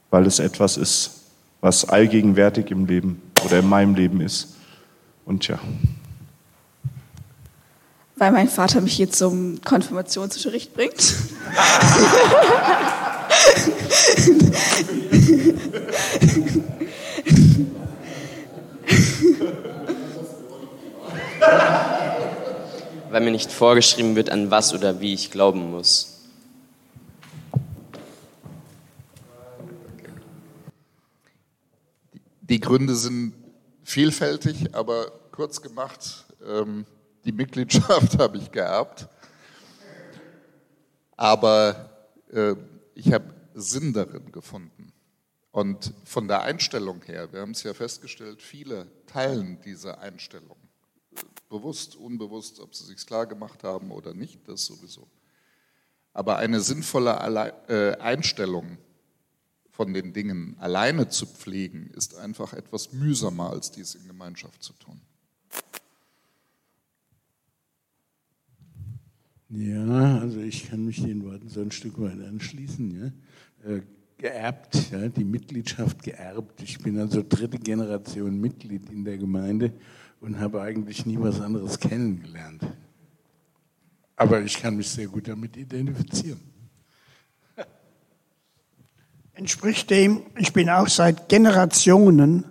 Weil 0.09 0.25
es 0.25 0.39
etwas 0.39 0.75
ist, 0.75 1.21
was 1.61 1.87
allgegenwärtig 1.87 2.71
im 2.71 2.85
Leben 2.85 3.21
oder 3.45 3.59
in 3.59 3.69
meinem 3.69 3.95
Leben 3.95 4.19
ist. 4.21 4.55
Und 5.25 5.47
ja. 5.47 5.59
Weil 8.15 8.31
mein 8.33 8.49
Vater 8.49 8.81
mich 8.81 8.93
hier 8.93 9.09
zum 9.09 9.61
Konfirmationsunterricht 9.63 10.73
bringt. 10.73 11.15
weil 23.09 23.21
mir 23.21 23.31
nicht 23.31 23.51
vorgeschrieben 23.51 24.15
wird, 24.15 24.29
an 24.29 24.51
was 24.51 24.73
oder 24.73 24.99
wie 24.99 25.13
ich 25.13 25.31
glauben 25.31 25.71
muss. 25.71 26.15
Die 32.41 32.59
Gründe 32.59 32.95
sind 32.95 33.33
vielfältig, 33.83 34.73
aber 34.73 35.11
kurz 35.31 35.61
gemacht, 35.61 36.25
ähm, 36.47 36.85
die 37.25 37.31
Mitgliedschaft 37.31 38.17
habe 38.19 38.37
ich 38.37 38.51
geerbt. 38.51 39.07
Aber 41.15 41.89
äh, 42.31 42.55
ich 42.95 43.13
habe 43.13 43.33
Sinn 43.53 43.93
darin 43.93 44.31
gefunden. 44.31 44.93
Und 45.51 45.93
von 46.05 46.27
der 46.27 46.41
Einstellung 46.43 47.01
her, 47.03 47.31
wir 47.33 47.41
haben 47.41 47.51
es 47.51 47.63
ja 47.63 47.73
festgestellt, 47.73 48.41
viele 48.41 48.87
teilen 49.07 49.59
diese 49.65 49.97
Einstellung 49.99 50.58
bewusst, 51.49 51.95
unbewusst, 51.95 52.59
ob 52.59 52.75
sie 52.75 52.85
sich 52.85 53.05
klar 53.05 53.25
gemacht 53.25 53.63
haben 53.63 53.91
oder 53.91 54.13
nicht, 54.13 54.47
das 54.47 54.65
sowieso. 54.65 55.07
Aber 56.13 56.37
eine 56.37 56.61
sinnvolle 56.61 57.53
äh, 57.67 57.97
Einstellung 57.99 58.77
von 59.71 59.93
den 59.93 60.13
Dingen 60.13 60.55
alleine 60.59 61.09
zu 61.09 61.25
pflegen, 61.25 61.89
ist 61.95 62.15
einfach 62.15 62.53
etwas 62.53 62.93
mühsamer, 62.93 63.49
als 63.51 63.71
dies 63.71 63.95
in 63.95 64.07
Gemeinschaft 64.07 64.61
zu 64.63 64.73
tun. 64.73 65.01
Ja, 69.49 70.19
also 70.19 70.39
ich 70.41 70.69
kann 70.69 70.85
mich 70.85 71.01
den 71.01 71.23
Worten 71.23 71.49
so 71.49 71.61
ein 71.61 71.71
Stück 71.71 71.99
weit 71.99 72.21
anschließen. 72.21 73.13
Ja. 73.65 73.71
Äh, 73.71 73.81
geerbt, 74.19 74.91
ja, 74.91 75.07
die 75.07 75.23
Mitgliedschaft 75.23 76.03
geerbt. 76.03 76.61
Ich 76.61 76.77
bin 76.79 76.99
also 76.99 77.23
dritte 77.27 77.57
Generation 77.57 78.39
Mitglied 78.39 78.89
in 78.91 79.05
der 79.05 79.17
Gemeinde 79.17 79.73
und 80.21 80.39
habe 80.39 80.61
eigentlich 80.61 81.05
nie 81.05 81.17
was 81.19 81.39
anderes 81.41 81.79
kennengelernt. 81.79 82.63
Aber 84.15 84.41
ich 84.41 84.61
kann 84.61 84.75
mich 84.75 84.89
sehr 84.89 85.07
gut 85.07 85.27
damit 85.27 85.55
identifizieren. 85.55 86.41
Entspricht 89.33 89.89
dem, 89.89 90.23
ich 90.37 90.51
bin 90.51 90.69
auch 90.69 90.89
seit 90.89 91.29
Generationen 91.29 92.43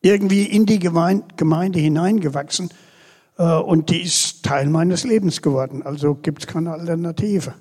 irgendwie 0.00 0.44
in 0.44 0.66
die 0.66 0.80
Gemeinde 0.80 1.78
hineingewachsen 1.78 2.70
äh, 3.38 3.44
und 3.44 3.90
die 3.90 4.02
ist 4.02 4.44
Teil 4.44 4.66
meines 4.66 5.04
Lebens 5.04 5.42
geworden. 5.42 5.84
Also 5.84 6.16
gibt 6.16 6.40
es 6.40 6.46
keine 6.48 6.72
Alternative. 6.72 7.54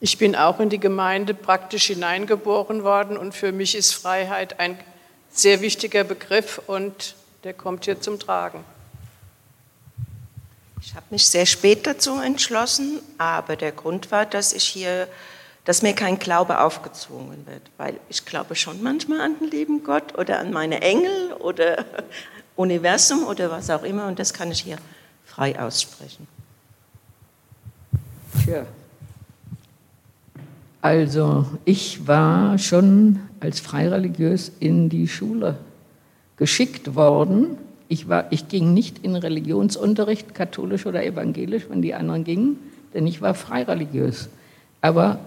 Ich 0.00 0.18
bin 0.18 0.36
auch 0.36 0.60
in 0.60 0.70
die 0.70 0.80
Gemeinde 0.80 1.34
praktisch 1.34 1.86
hineingeboren 1.86 2.82
worden 2.82 3.16
und 3.16 3.34
für 3.34 3.52
mich 3.52 3.74
ist 3.74 3.92
Freiheit 3.92 4.60
ein 4.60 4.78
sehr 5.38 5.60
wichtiger 5.60 6.04
Begriff 6.04 6.60
und 6.66 7.14
der 7.44 7.54
kommt 7.54 7.84
hier 7.84 8.00
zum 8.00 8.18
Tragen. 8.18 8.64
Ich 10.80 10.94
habe 10.94 11.06
mich 11.10 11.26
sehr 11.26 11.46
spät 11.46 11.86
dazu 11.86 12.20
entschlossen, 12.20 13.00
aber 13.18 13.56
der 13.56 13.72
Grund 13.72 14.10
war, 14.10 14.24
dass 14.24 14.52
ich 14.52 14.64
hier, 14.64 15.08
dass 15.64 15.82
mir 15.82 15.94
kein 15.94 16.18
Glaube 16.18 16.60
aufgezwungen 16.60 17.46
wird, 17.46 17.62
weil 17.76 17.98
ich 18.08 18.24
glaube 18.24 18.54
schon 18.54 18.82
manchmal 18.82 19.20
an 19.20 19.38
den 19.38 19.50
lieben 19.50 19.82
Gott 19.82 20.16
oder 20.16 20.38
an 20.38 20.52
meine 20.52 20.82
Engel 20.82 21.32
oder 21.34 21.84
Universum 22.56 23.24
oder 23.24 23.50
was 23.50 23.68
auch 23.70 23.82
immer 23.82 24.06
und 24.06 24.18
das 24.18 24.32
kann 24.32 24.50
ich 24.50 24.60
hier 24.60 24.78
frei 25.24 25.58
aussprechen. 25.60 26.28
Tja. 28.44 28.64
Also 30.80 31.46
ich 31.64 32.06
war 32.06 32.58
schon 32.58 33.20
als 33.46 33.60
freireligiös 33.60 34.50
in 34.58 34.88
die 34.88 35.06
Schule 35.06 35.56
geschickt 36.36 36.96
worden. 36.96 37.56
Ich, 37.88 38.08
war, 38.08 38.26
ich 38.32 38.48
ging 38.48 38.74
nicht 38.74 39.04
in 39.04 39.14
Religionsunterricht, 39.14 40.34
katholisch 40.34 40.84
oder 40.84 41.04
evangelisch, 41.04 41.66
wenn 41.68 41.80
die 41.80 41.94
anderen 41.94 42.24
gingen, 42.24 42.58
denn 42.92 43.06
ich 43.06 43.22
war 43.22 43.34
freireligiös. 43.34 44.28
Aber 44.80 45.20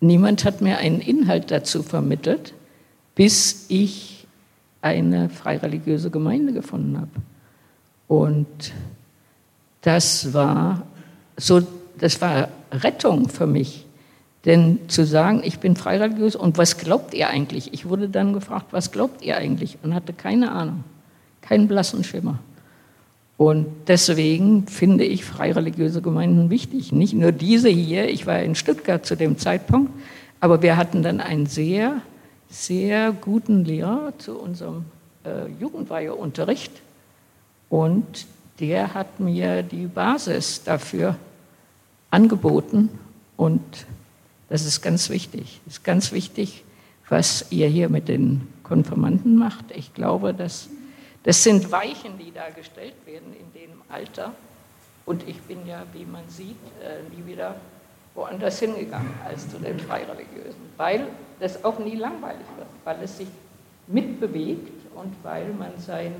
niemand 0.00 0.44
hat 0.44 0.60
mir 0.60 0.78
einen 0.78 1.00
Inhalt 1.00 1.50
dazu 1.50 1.82
vermittelt, 1.82 2.54
bis 3.16 3.66
ich 3.68 4.26
eine 4.80 5.28
freireligiöse 5.28 6.10
Gemeinde 6.10 6.52
gefunden 6.52 6.96
habe. 6.98 7.10
Und 8.06 8.72
das 9.82 10.32
war 10.32 10.86
so, 11.36 11.62
das 11.98 12.20
war 12.20 12.48
Rettung 12.70 13.28
für 13.28 13.48
mich. 13.48 13.83
Denn 14.44 14.80
zu 14.88 15.06
sagen, 15.06 15.42
ich 15.42 15.58
bin 15.58 15.74
freireligiös 15.74 16.36
und 16.36 16.58
was 16.58 16.76
glaubt 16.76 17.14
ihr 17.14 17.28
eigentlich? 17.28 17.72
Ich 17.72 17.88
wurde 17.88 18.08
dann 18.08 18.34
gefragt, 18.34 18.66
was 18.72 18.92
glaubt 18.92 19.22
ihr 19.22 19.36
eigentlich? 19.36 19.78
Und 19.82 19.94
hatte 19.94 20.12
keine 20.12 20.52
Ahnung, 20.52 20.84
keinen 21.40 21.66
blassen 21.66 22.04
Schimmer. 22.04 22.38
Und 23.36 23.66
deswegen 23.88 24.66
finde 24.66 25.04
ich 25.04 25.24
freireligiöse 25.24 26.02
Gemeinden 26.02 26.50
wichtig. 26.50 26.92
Nicht 26.92 27.14
nur 27.14 27.32
diese 27.32 27.68
hier, 27.68 28.08
ich 28.08 28.26
war 28.26 28.40
in 28.40 28.54
Stuttgart 28.54 29.04
zu 29.04 29.16
dem 29.16 29.38
Zeitpunkt, 29.38 29.90
aber 30.40 30.62
wir 30.62 30.76
hatten 30.76 31.02
dann 31.02 31.20
einen 31.20 31.46
sehr, 31.46 32.02
sehr 32.48 33.12
guten 33.12 33.64
Lehrer 33.64 34.12
zu 34.18 34.38
unserem 34.38 34.84
äh, 35.24 35.50
Jugendweiheunterricht 35.58 36.70
und 37.70 38.26
der 38.60 38.94
hat 38.94 39.18
mir 39.18 39.62
die 39.62 39.86
Basis 39.86 40.62
dafür 40.62 41.16
angeboten 42.10 42.90
und 43.36 43.62
das 44.48 44.64
ist 44.64 44.82
ganz 44.82 45.10
wichtig. 45.10 45.60
Es 45.66 45.74
ist 45.74 45.84
ganz 45.84 46.12
wichtig, 46.12 46.64
was 47.08 47.46
ihr 47.50 47.68
hier 47.68 47.88
mit 47.88 48.08
den 48.08 48.48
Konfirmanden 48.62 49.36
macht. 49.36 49.64
Ich 49.74 49.94
glaube, 49.94 50.34
dass, 50.34 50.68
das 51.22 51.42
sind 51.42 51.70
Weichen, 51.70 52.18
die 52.18 52.32
da 52.32 52.50
gestellt 52.50 52.94
werden 53.06 53.32
in 53.32 53.60
dem 53.60 53.70
Alter. 53.88 54.32
Und 55.06 55.28
ich 55.28 55.40
bin 55.42 55.66
ja, 55.66 55.82
wie 55.92 56.04
man 56.04 56.28
sieht, 56.28 56.56
äh, 56.82 57.02
nie 57.14 57.26
wieder 57.26 57.56
woanders 58.14 58.60
hingegangen 58.60 59.12
als 59.24 59.50
zu 59.50 59.58
den 59.58 59.78
Freireligiösen, 59.78 60.62
weil 60.76 61.06
das 61.40 61.64
auch 61.64 61.78
nie 61.78 61.96
langweilig 61.96 62.46
wird, 62.56 62.68
weil 62.84 63.02
es 63.02 63.18
sich 63.18 63.28
mitbewegt 63.86 64.70
und 64.94 65.12
weil 65.22 65.52
man 65.52 65.72
sein, 65.78 66.14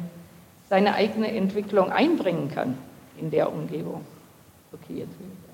seine 0.68 0.94
eigene 0.94 1.34
Entwicklung 1.34 1.90
einbringen 1.92 2.50
kann 2.50 2.76
in 3.18 3.30
der 3.30 3.50
Umgebung. 3.50 4.04
Okay, 4.72 4.98
jetzt 4.98 5.18
will 5.20 5.28
ich. 5.32 5.44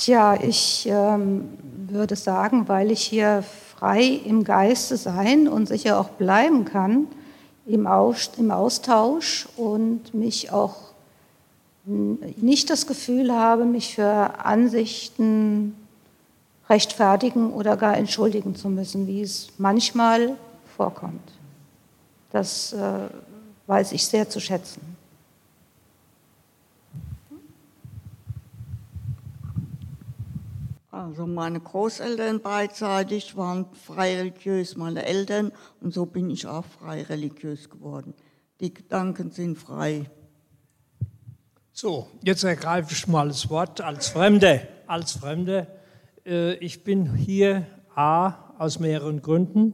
Tja, 0.00 0.38
ich 0.42 0.88
ähm, 0.90 1.58
würde 1.88 2.16
sagen, 2.16 2.68
weil 2.68 2.90
ich 2.90 3.02
hier 3.02 3.44
frei 3.76 4.02
im 4.02 4.44
Geiste 4.44 4.96
sein 4.96 5.46
und 5.46 5.68
sicher 5.68 6.00
auch 6.00 6.08
bleiben 6.08 6.64
kann, 6.64 7.06
im, 7.66 7.86
Aus, 7.86 8.30
im 8.38 8.50
Austausch 8.50 9.46
und 9.58 10.14
mich 10.14 10.52
auch 10.52 10.76
nicht 11.84 12.70
das 12.70 12.86
Gefühl 12.86 13.30
habe, 13.30 13.66
mich 13.66 13.96
für 13.96 14.42
Ansichten 14.42 15.76
rechtfertigen 16.70 17.52
oder 17.52 17.76
gar 17.76 17.98
entschuldigen 17.98 18.56
zu 18.56 18.70
müssen, 18.70 19.06
wie 19.06 19.20
es 19.20 19.48
manchmal 19.58 20.34
vorkommt. 20.78 21.30
Das 22.32 22.72
äh, 22.72 22.78
weiß 23.66 23.92
ich 23.92 24.06
sehr 24.06 24.30
zu 24.30 24.40
schätzen. 24.40 24.89
Also 31.06 31.26
meine 31.26 31.60
Großeltern 31.60 32.42
beidseitig 32.42 33.34
waren 33.34 33.64
frei 33.72 34.16
religiös, 34.16 34.76
meine 34.76 35.06
Eltern, 35.06 35.50
und 35.80 35.94
so 35.94 36.04
bin 36.04 36.28
ich 36.28 36.46
auch 36.46 36.64
frei 36.66 37.04
religiös 37.04 37.70
geworden. 37.70 38.12
Die 38.60 38.74
Gedanken 38.74 39.30
sind 39.30 39.56
frei. 39.56 40.10
So, 41.72 42.06
jetzt 42.22 42.44
ergreife 42.44 42.92
ich 42.92 43.08
mal 43.08 43.28
das 43.28 43.48
Wort 43.48 43.80
als 43.80 44.08
Fremde. 44.08 44.68
Als 44.86 45.12
Fremde. 45.12 45.68
Äh, 46.26 46.56
ich 46.56 46.84
bin 46.84 47.14
hier 47.14 47.66
A 47.94 48.34
aus 48.58 48.78
mehreren 48.78 49.22
Gründen. 49.22 49.72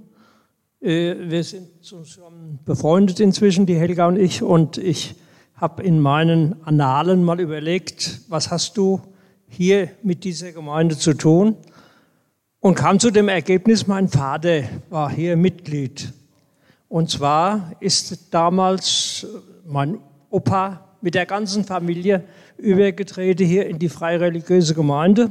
Äh, 0.80 1.16
wir 1.28 1.42
sind 1.42 1.84
zusammen 1.84 2.60
befreundet 2.64 3.18
inzwischen, 3.18 3.66
die 3.66 3.74
Helga 3.74 4.06
und 4.06 4.16
ich, 4.16 4.44
und 4.44 4.78
ich 4.78 5.16
habe 5.56 5.82
in 5.82 5.98
meinen 5.98 6.62
Annalen 6.64 7.24
mal 7.24 7.40
überlegt, 7.40 8.20
was 8.28 8.52
hast 8.52 8.76
du 8.76 9.02
hier 9.56 9.88
mit 10.02 10.24
dieser 10.24 10.52
Gemeinde 10.52 10.98
zu 10.98 11.14
tun 11.14 11.56
und 12.60 12.74
kam 12.74 13.00
zu 13.00 13.10
dem 13.10 13.28
Ergebnis, 13.28 13.86
mein 13.86 14.08
Vater 14.08 14.64
war 14.90 15.10
hier 15.10 15.34
Mitglied. 15.36 16.12
Und 16.88 17.08
zwar 17.08 17.72
ist 17.80 18.34
damals 18.34 19.26
mein 19.66 19.98
Opa 20.28 20.84
mit 21.00 21.14
der 21.14 21.24
ganzen 21.24 21.64
Familie 21.64 22.24
übergetreten 22.58 23.46
hier 23.46 23.66
in 23.66 23.78
die 23.78 23.88
freireligiöse 23.88 24.74
Gemeinde. 24.74 25.30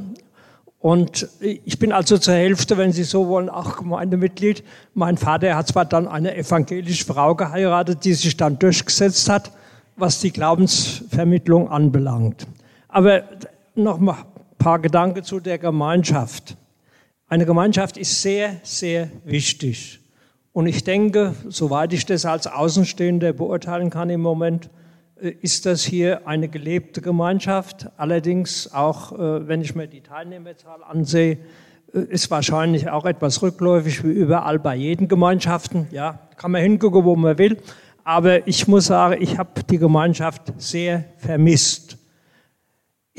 Und 0.80 1.28
ich 1.40 1.78
bin 1.78 1.92
also 1.92 2.18
zur 2.18 2.34
Hälfte, 2.34 2.76
wenn 2.76 2.92
Sie 2.92 3.04
so 3.04 3.28
wollen, 3.28 3.48
auch 3.48 3.76
Gemeindemitglied. 3.76 4.64
Mein 4.94 5.16
Vater 5.16 5.54
hat 5.54 5.68
zwar 5.68 5.84
dann 5.84 6.08
eine 6.08 6.36
evangelische 6.36 7.04
Frau 7.04 7.34
geheiratet, 7.34 8.04
die 8.04 8.14
sich 8.14 8.36
dann 8.36 8.58
durchgesetzt 8.58 9.28
hat, 9.28 9.52
was 9.96 10.20
die 10.20 10.32
Glaubensvermittlung 10.32 11.68
anbelangt. 11.68 12.46
Aber 12.88 13.22
noch 13.76 13.98
mal 13.98 14.14
ein 14.14 14.58
paar 14.58 14.78
Gedanken 14.78 15.22
zu 15.22 15.40
der 15.40 15.58
Gemeinschaft. 15.58 16.56
Eine 17.28 17.46
Gemeinschaft 17.46 17.96
ist 17.96 18.22
sehr, 18.22 18.56
sehr 18.62 19.10
wichtig. 19.24 20.00
Und 20.52 20.66
ich 20.66 20.84
denke, 20.84 21.34
soweit 21.48 21.92
ich 21.92 22.06
das 22.06 22.24
als 22.24 22.46
Außenstehender 22.46 23.32
beurteilen 23.32 23.90
kann 23.90 24.08
im 24.08 24.22
Moment, 24.22 24.70
äh, 25.20 25.30
ist 25.40 25.66
das 25.66 25.82
hier 25.82 26.26
eine 26.26 26.48
gelebte 26.48 27.00
Gemeinschaft. 27.00 27.88
Allerdings 27.96 28.72
auch, 28.72 29.12
äh, 29.12 29.48
wenn 29.48 29.60
ich 29.60 29.74
mir 29.74 29.86
die 29.86 30.00
Teilnehmerzahl 30.00 30.82
ansehe, 30.82 31.38
äh, 31.92 32.00
ist 32.00 32.30
wahrscheinlich 32.30 32.88
auch 32.88 33.04
etwas 33.04 33.42
rückläufig 33.42 34.04
wie 34.04 34.12
überall 34.12 34.58
bei 34.58 34.76
jeden 34.76 35.08
Gemeinschaften. 35.08 35.88
Ja, 35.90 36.20
kann 36.36 36.52
man 36.52 36.62
hingucken, 36.62 37.04
wo 37.04 37.16
man 37.16 37.38
will. 37.38 37.58
Aber 38.04 38.46
ich 38.46 38.68
muss 38.68 38.86
sagen, 38.86 39.20
ich 39.20 39.36
habe 39.36 39.62
die 39.68 39.78
Gemeinschaft 39.78 40.52
sehr 40.58 41.04
vermisst. 41.16 41.95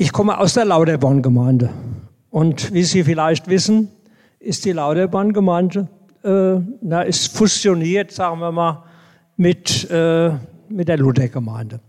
Ich 0.00 0.12
komme 0.12 0.38
aus 0.38 0.54
der 0.54 0.64
Lauterborn-Gemeinde. 0.64 1.70
Und 2.30 2.72
wie 2.72 2.84
Sie 2.84 3.02
vielleicht 3.02 3.48
wissen, 3.48 3.90
ist 4.38 4.64
die 4.64 4.70
Lauterborn-Gemeinde, 4.70 5.88
äh, 6.22 6.60
na, 6.80 7.02
ist 7.02 7.36
fusioniert, 7.36 8.12
sagen 8.12 8.38
wir 8.38 8.52
mal, 8.52 8.84
mit, 9.36 9.90
äh, 9.90 10.30
mit 10.68 10.86
der 10.86 10.98
Luther-Gemeinde. 10.98 11.80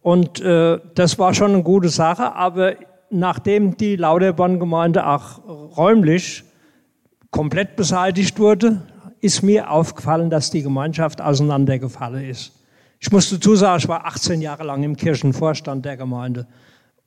Und 0.00 0.40
äh, 0.42 0.78
das 0.94 1.18
war 1.18 1.34
schon 1.34 1.54
eine 1.54 1.64
gute 1.64 1.88
Sache, 1.88 2.36
aber 2.36 2.74
nachdem 3.10 3.76
die 3.76 3.96
Lauterborn-Gemeinde 3.96 5.04
auch 5.04 5.44
räumlich 5.76 6.44
komplett 7.32 7.74
beseitigt 7.74 8.38
wurde, 8.38 8.80
ist 9.20 9.42
mir 9.42 9.72
aufgefallen, 9.72 10.30
dass 10.30 10.52
die 10.52 10.62
Gemeinschaft 10.62 11.20
auseinandergefallen 11.20 12.30
ist. 12.30 12.52
Ich 13.00 13.10
muss 13.10 13.28
dazu 13.28 13.56
sagen, 13.56 13.78
ich 13.80 13.88
war 13.88 14.06
18 14.06 14.40
Jahre 14.40 14.62
lang 14.62 14.84
im 14.84 14.96
Kirchenvorstand 14.96 15.84
der 15.84 15.96
Gemeinde. 15.96 16.46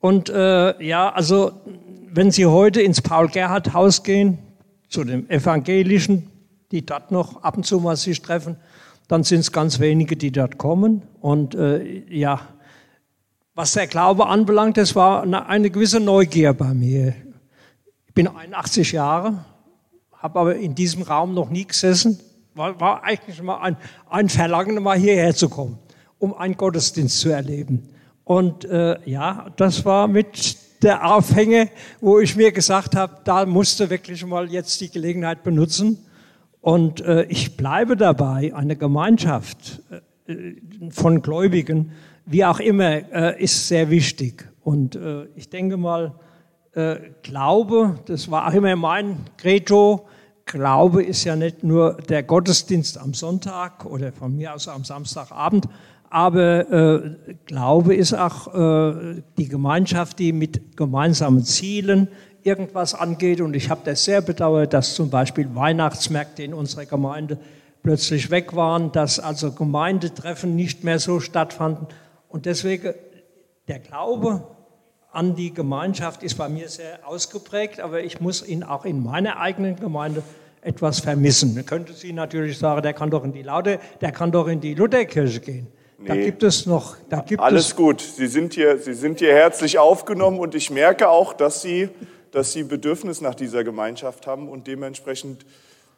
Und 0.00 0.28
äh, 0.30 0.82
ja, 0.82 1.12
also 1.12 1.52
wenn 2.12 2.30
Sie 2.30 2.46
heute 2.46 2.80
ins 2.82 3.00
Paul-Gerhardt-Haus 3.00 4.02
gehen, 4.02 4.38
zu 4.88 5.04
dem 5.04 5.28
evangelischen 5.30 6.30
die 6.70 6.86
dort 6.86 7.10
noch 7.10 7.42
ab 7.42 7.56
und 7.56 7.64
zu 7.64 7.80
mal 7.80 7.96
sich 7.96 8.22
treffen. 8.22 8.56
Dann 9.08 9.24
sind 9.24 9.40
es 9.40 9.52
ganz 9.52 9.80
wenige, 9.80 10.16
die 10.16 10.30
dort 10.30 10.58
kommen. 10.58 11.02
Und 11.20 11.54
äh, 11.54 12.04
ja, 12.08 12.40
was 13.54 13.72
der 13.72 13.88
Glaube 13.88 14.26
anbelangt, 14.28 14.76
das 14.76 14.94
war 14.94 15.22
eine, 15.22 15.46
eine 15.46 15.70
gewisse 15.70 16.00
Neugier 16.00 16.52
bei 16.52 16.72
mir. 16.72 17.14
Ich 18.06 18.14
bin 18.14 18.28
81 18.28 18.92
Jahre, 18.92 19.44
habe 20.12 20.38
aber 20.38 20.56
in 20.56 20.74
diesem 20.74 21.02
Raum 21.02 21.34
noch 21.34 21.50
nie 21.50 21.66
gesessen. 21.66 22.20
War, 22.54 22.78
war 22.80 23.02
eigentlich 23.02 23.42
mal 23.42 23.58
ein, 23.58 23.76
ein 24.08 24.28
Verlangen, 24.28 24.80
mal 24.82 24.98
hierher 24.98 25.34
zu 25.34 25.48
kommen, 25.48 25.78
um 26.18 26.34
einen 26.34 26.56
Gottesdienst 26.56 27.18
zu 27.18 27.30
erleben. 27.30 27.88
Und 28.30 28.64
äh, 28.64 28.96
ja, 29.06 29.46
das 29.56 29.84
war 29.84 30.06
mit 30.06 30.56
der 30.84 31.12
Aufhänge, 31.12 31.68
wo 32.00 32.20
ich 32.20 32.36
mir 32.36 32.52
gesagt 32.52 32.94
habe, 32.94 33.16
da 33.24 33.44
musste 33.44 33.90
wirklich 33.90 34.24
mal 34.24 34.48
jetzt 34.48 34.80
die 34.80 34.88
Gelegenheit 34.88 35.42
benutzen. 35.42 35.98
Und 36.60 37.00
äh, 37.00 37.24
ich 37.24 37.56
bleibe 37.56 37.96
dabei, 37.96 38.54
eine 38.54 38.76
Gemeinschaft 38.76 39.82
äh, 40.28 40.52
von 40.90 41.22
Gläubigen, 41.22 41.90
wie 42.24 42.44
auch 42.44 42.60
immer, 42.60 43.12
äh, 43.12 43.42
ist 43.42 43.66
sehr 43.66 43.90
wichtig. 43.90 44.48
Und 44.62 44.94
äh, 44.94 45.24
ich 45.34 45.50
denke 45.50 45.76
mal, 45.76 46.14
äh, 46.74 46.98
Glaube, 47.22 47.98
das 48.06 48.30
war 48.30 48.46
auch 48.46 48.52
immer 48.52 48.76
mein 48.76 49.24
Credo, 49.38 50.06
Glaube 50.44 51.02
ist 51.02 51.24
ja 51.24 51.34
nicht 51.34 51.64
nur 51.64 51.94
der 51.94 52.22
Gottesdienst 52.22 52.96
am 52.96 53.12
Sonntag 53.12 53.84
oder 53.86 54.12
von 54.12 54.36
mir 54.36 54.54
aus 54.54 54.68
am 54.68 54.84
Samstagabend, 54.84 55.66
aber 56.10 56.70
äh, 56.70 57.34
Glaube 57.46 57.94
ist 57.94 58.12
auch 58.12 58.52
äh, 58.52 59.22
die 59.38 59.48
Gemeinschaft, 59.48 60.18
die 60.18 60.32
mit 60.32 60.76
gemeinsamen 60.76 61.44
Zielen 61.44 62.08
irgendwas 62.42 62.94
angeht. 62.94 63.40
Und 63.40 63.54
ich 63.54 63.70
habe 63.70 63.82
das 63.84 64.04
sehr 64.04 64.20
bedauert, 64.20 64.72
dass 64.74 64.94
zum 64.94 65.08
Beispiel 65.08 65.54
Weihnachtsmärkte 65.54 66.42
in 66.42 66.52
unserer 66.52 66.84
Gemeinde 66.84 67.38
plötzlich 67.82 68.30
weg 68.30 68.54
waren, 68.56 68.90
dass 68.92 69.20
also 69.20 69.52
Gemeindetreffen 69.52 70.56
nicht 70.56 70.82
mehr 70.84 70.98
so 70.98 71.20
stattfanden. 71.20 71.86
Und 72.28 72.44
deswegen 72.44 72.94
der 73.68 73.78
Glaube 73.78 74.44
an 75.12 75.36
die 75.36 75.54
Gemeinschaft 75.54 76.22
ist 76.24 76.36
bei 76.36 76.48
mir 76.48 76.68
sehr 76.68 77.06
ausgeprägt, 77.06 77.80
aber 77.80 78.02
ich 78.02 78.20
muss 78.20 78.46
ihn 78.46 78.64
auch 78.64 78.84
in 78.84 79.02
meiner 79.02 79.38
eigenen 79.38 79.76
Gemeinde 79.76 80.22
etwas 80.60 81.00
vermissen. 81.00 81.54
Man 81.54 81.66
könnte 81.66 81.92
Sie 81.92 82.12
natürlich 82.12 82.58
sagen, 82.58 82.82
der 82.82 82.92
kann 82.94 83.10
doch 83.10 83.24
in 83.24 83.32
die 83.32 83.42
Laude, 83.42 83.78
der 84.00 84.12
kann 84.12 84.30
doch 84.30 84.46
in 84.48 84.60
die 84.60 84.74
Lutherkirche 84.74 85.40
gehen. 85.40 85.68
Da 86.06 86.16
gibt 86.16 86.42
es 86.42 86.66
noch, 86.66 86.96
da 87.08 87.20
gibt 87.20 87.40
Alles 87.40 87.66
es 87.66 87.76
gut. 87.76 88.00
Sie 88.00 88.26
sind, 88.26 88.54
hier, 88.54 88.78
Sie 88.78 88.94
sind 88.94 89.18
hier 89.18 89.34
herzlich 89.34 89.78
aufgenommen 89.78 90.38
und 90.38 90.54
ich 90.54 90.70
merke 90.70 91.08
auch, 91.08 91.34
dass 91.34 91.60
Sie, 91.62 91.90
dass 92.30 92.52
Sie 92.52 92.62
Bedürfnis 92.62 93.20
nach 93.20 93.34
dieser 93.34 93.64
Gemeinschaft 93.64 94.26
haben 94.26 94.48
und 94.48 94.66
dementsprechend 94.66 95.44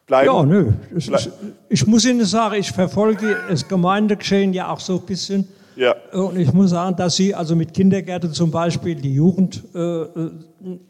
bleiben. 0.05 0.27
Ja, 0.27 0.43
nö. 0.43 0.71
Es 0.95 1.07
ist, 1.07 1.29
ich 1.69 1.87
muss 1.87 2.05
Ihnen 2.05 2.25
sagen, 2.25 2.55
ich 2.55 2.71
verfolge 2.71 3.37
das 3.49 3.67
Gemeindegeschehen 3.67 4.53
ja 4.53 4.71
auch 4.71 4.79
so 4.79 4.95
ein 4.95 5.05
bisschen. 5.05 5.47
Ja. 5.75 5.95
Und 6.11 6.37
ich 6.37 6.51
muss 6.53 6.71
sagen, 6.71 6.95
dass 6.97 7.15
Sie 7.15 7.33
also 7.33 7.55
mit 7.55 7.73
Kindergärten 7.73 8.33
zum 8.33 8.51
Beispiel 8.51 8.95
die 8.95 9.15
Jugend 9.15 9.63
äh, 9.73 9.79
äh, 9.79 10.31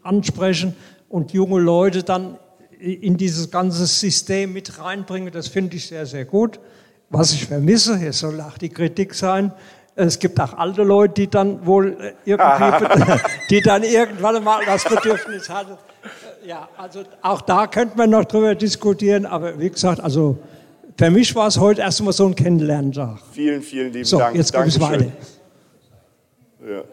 ansprechen 0.02 0.74
und 1.08 1.32
junge 1.32 1.60
Leute 1.60 2.02
dann 2.02 2.36
in 2.78 3.16
dieses 3.16 3.50
ganze 3.50 3.86
System 3.86 4.52
mit 4.52 4.78
reinbringen, 4.78 5.32
das 5.32 5.48
finde 5.48 5.76
ich 5.76 5.86
sehr, 5.86 6.04
sehr 6.04 6.26
gut. 6.26 6.60
Was 7.14 7.32
ich 7.32 7.46
vermisse, 7.46 8.04
es 8.04 8.18
soll 8.18 8.40
auch 8.40 8.58
die 8.58 8.70
Kritik 8.70 9.14
sein, 9.14 9.52
es 9.94 10.18
gibt 10.18 10.40
auch 10.40 10.54
alte 10.54 10.82
Leute, 10.82 11.14
die 11.14 11.30
dann 11.30 11.64
wohl 11.64 11.96
äh, 12.00 12.12
irgendwie, 12.24 13.18
die 13.50 13.60
dann 13.60 13.84
irgendwann 13.84 14.42
mal 14.42 14.64
das 14.64 14.82
Bedürfnis 14.82 15.48
hatten. 15.48 15.78
Ja, 16.44 16.68
also 16.76 17.04
auch 17.22 17.40
da 17.40 17.68
könnte 17.68 17.96
man 17.96 18.10
noch 18.10 18.24
drüber 18.24 18.56
diskutieren, 18.56 19.26
aber 19.26 19.58
wie 19.60 19.70
gesagt, 19.70 20.00
also 20.00 20.38
für 20.98 21.10
mich 21.10 21.34
war 21.36 21.46
es 21.46 21.58
heute 21.58 21.82
erstmal 21.82 22.12
so 22.12 22.26
ein 22.26 22.34
Kennenlerntag. 22.34 23.20
Vielen, 23.32 23.62
vielen 23.62 23.92
lieben 23.92 24.04
so, 24.04 24.18
Dank. 24.18 24.36
jetzt 24.36 24.52
geht 24.52 24.66
es 24.66 24.78
Dankeschön. 24.78 25.12
weiter. 26.60 26.72
Ja. 26.74 26.84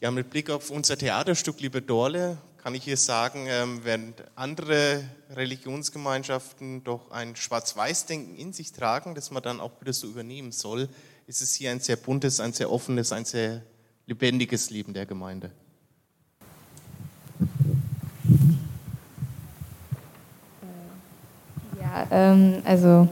Ja, 0.00 0.10
mit 0.10 0.30
Blick 0.30 0.50
auf 0.50 0.70
unser 0.70 0.96
Theaterstück, 0.96 1.60
liebe 1.60 1.80
Dorle, 1.80 2.38
kann 2.62 2.76
ich 2.76 2.84
hier 2.84 2.96
sagen, 2.96 3.48
während 3.82 4.22
andere 4.36 5.02
Religionsgemeinschaften 5.30 6.84
doch 6.84 7.10
ein 7.10 7.34
Schwarz-Weiß-Denken 7.34 8.36
in 8.36 8.52
sich 8.52 8.72
tragen, 8.72 9.16
das 9.16 9.32
man 9.32 9.42
dann 9.42 9.60
auch 9.60 9.80
wieder 9.80 9.92
so 9.92 10.06
übernehmen 10.06 10.52
soll, 10.52 10.88
ist 11.26 11.42
es 11.42 11.54
hier 11.54 11.72
ein 11.72 11.80
sehr 11.80 11.96
buntes, 11.96 12.38
ein 12.38 12.52
sehr 12.52 12.70
offenes, 12.70 13.10
ein 13.10 13.24
sehr 13.24 13.62
lebendiges 14.06 14.70
Leben 14.70 14.94
der 14.94 15.06
Gemeinde. 15.06 15.50
Ja, 21.80 22.06
ähm, 22.12 22.62
also 22.64 23.08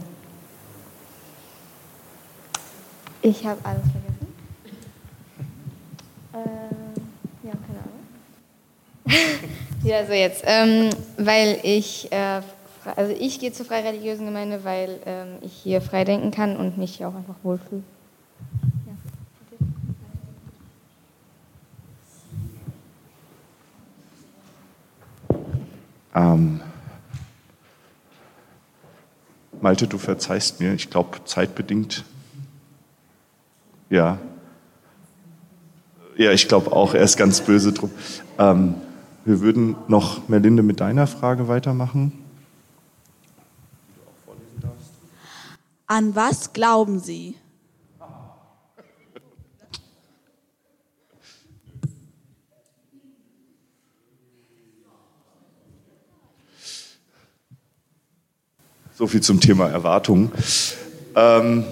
ich 3.23 3.45
habe 3.45 3.59
alles 3.65 3.83
vergessen. 3.83 4.11
Ahnung. 6.33 6.87
ja, 9.85 9.99
also 9.99 10.13
jetzt, 10.13 10.45
ähm, 10.47 10.91
weil 11.17 11.59
ich, 11.63 12.11
äh, 12.13 12.41
also 12.97 13.15
ich 13.19 13.41
gehe 13.41 13.53
zur 13.53 13.67
freireligiösen 13.67 14.27
Gemeinde, 14.27 14.65
weil 14.65 15.01
ähm, 15.07 15.39
ich 15.43 15.53
hier 15.53 15.81
frei 15.81 16.05
denken 16.05 16.31
kann 16.31 16.57
und 16.57 16.79
mich 16.79 16.97
hier 16.97 17.09
auch 17.09 17.15
einfach 17.15 17.37
wohlfühle. 17.43 17.83
Ähm, 26.15 26.61
Malte, 29.61 29.87
du 29.87 29.99
verzeihst 29.99 30.61
mir, 30.61 30.75
ich 30.75 30.91
glaube, 30.91 31.19
zeitbedingt. 31.25 32.05
Ja. 33.91 34.19
Ja, 36.17 36.33
ich 36.33 36.49
glaube 36.49 36.73
auch, 36.73 36.95
er 36.95 37.03
ist 37.03 37.17
ganz 37.17 37.41
böse 37.41 37.73
drum. 37.73 37.91
Ähm, 38.39 38.75
wir 39.25 39.41
würden 39.41 39.77
noch, 39.89 40.29
Merlinde, 40.29 40.63
mit 40.63 40.81
deiner 40.81 41.07
Frage 41.07 41.49
weitermachen. 41.49 42.13
An 45.87 46.15
was 46.15 46.53
glauben 46.53 47.01
Sie? 47.01 47.35
So 58.95 59.07
viel 59.07 59.23
zum 59.23 59.41
Thema 59.41 59.69
Erwartungen. 59.69 60.31
Ähm, 61.17 61.65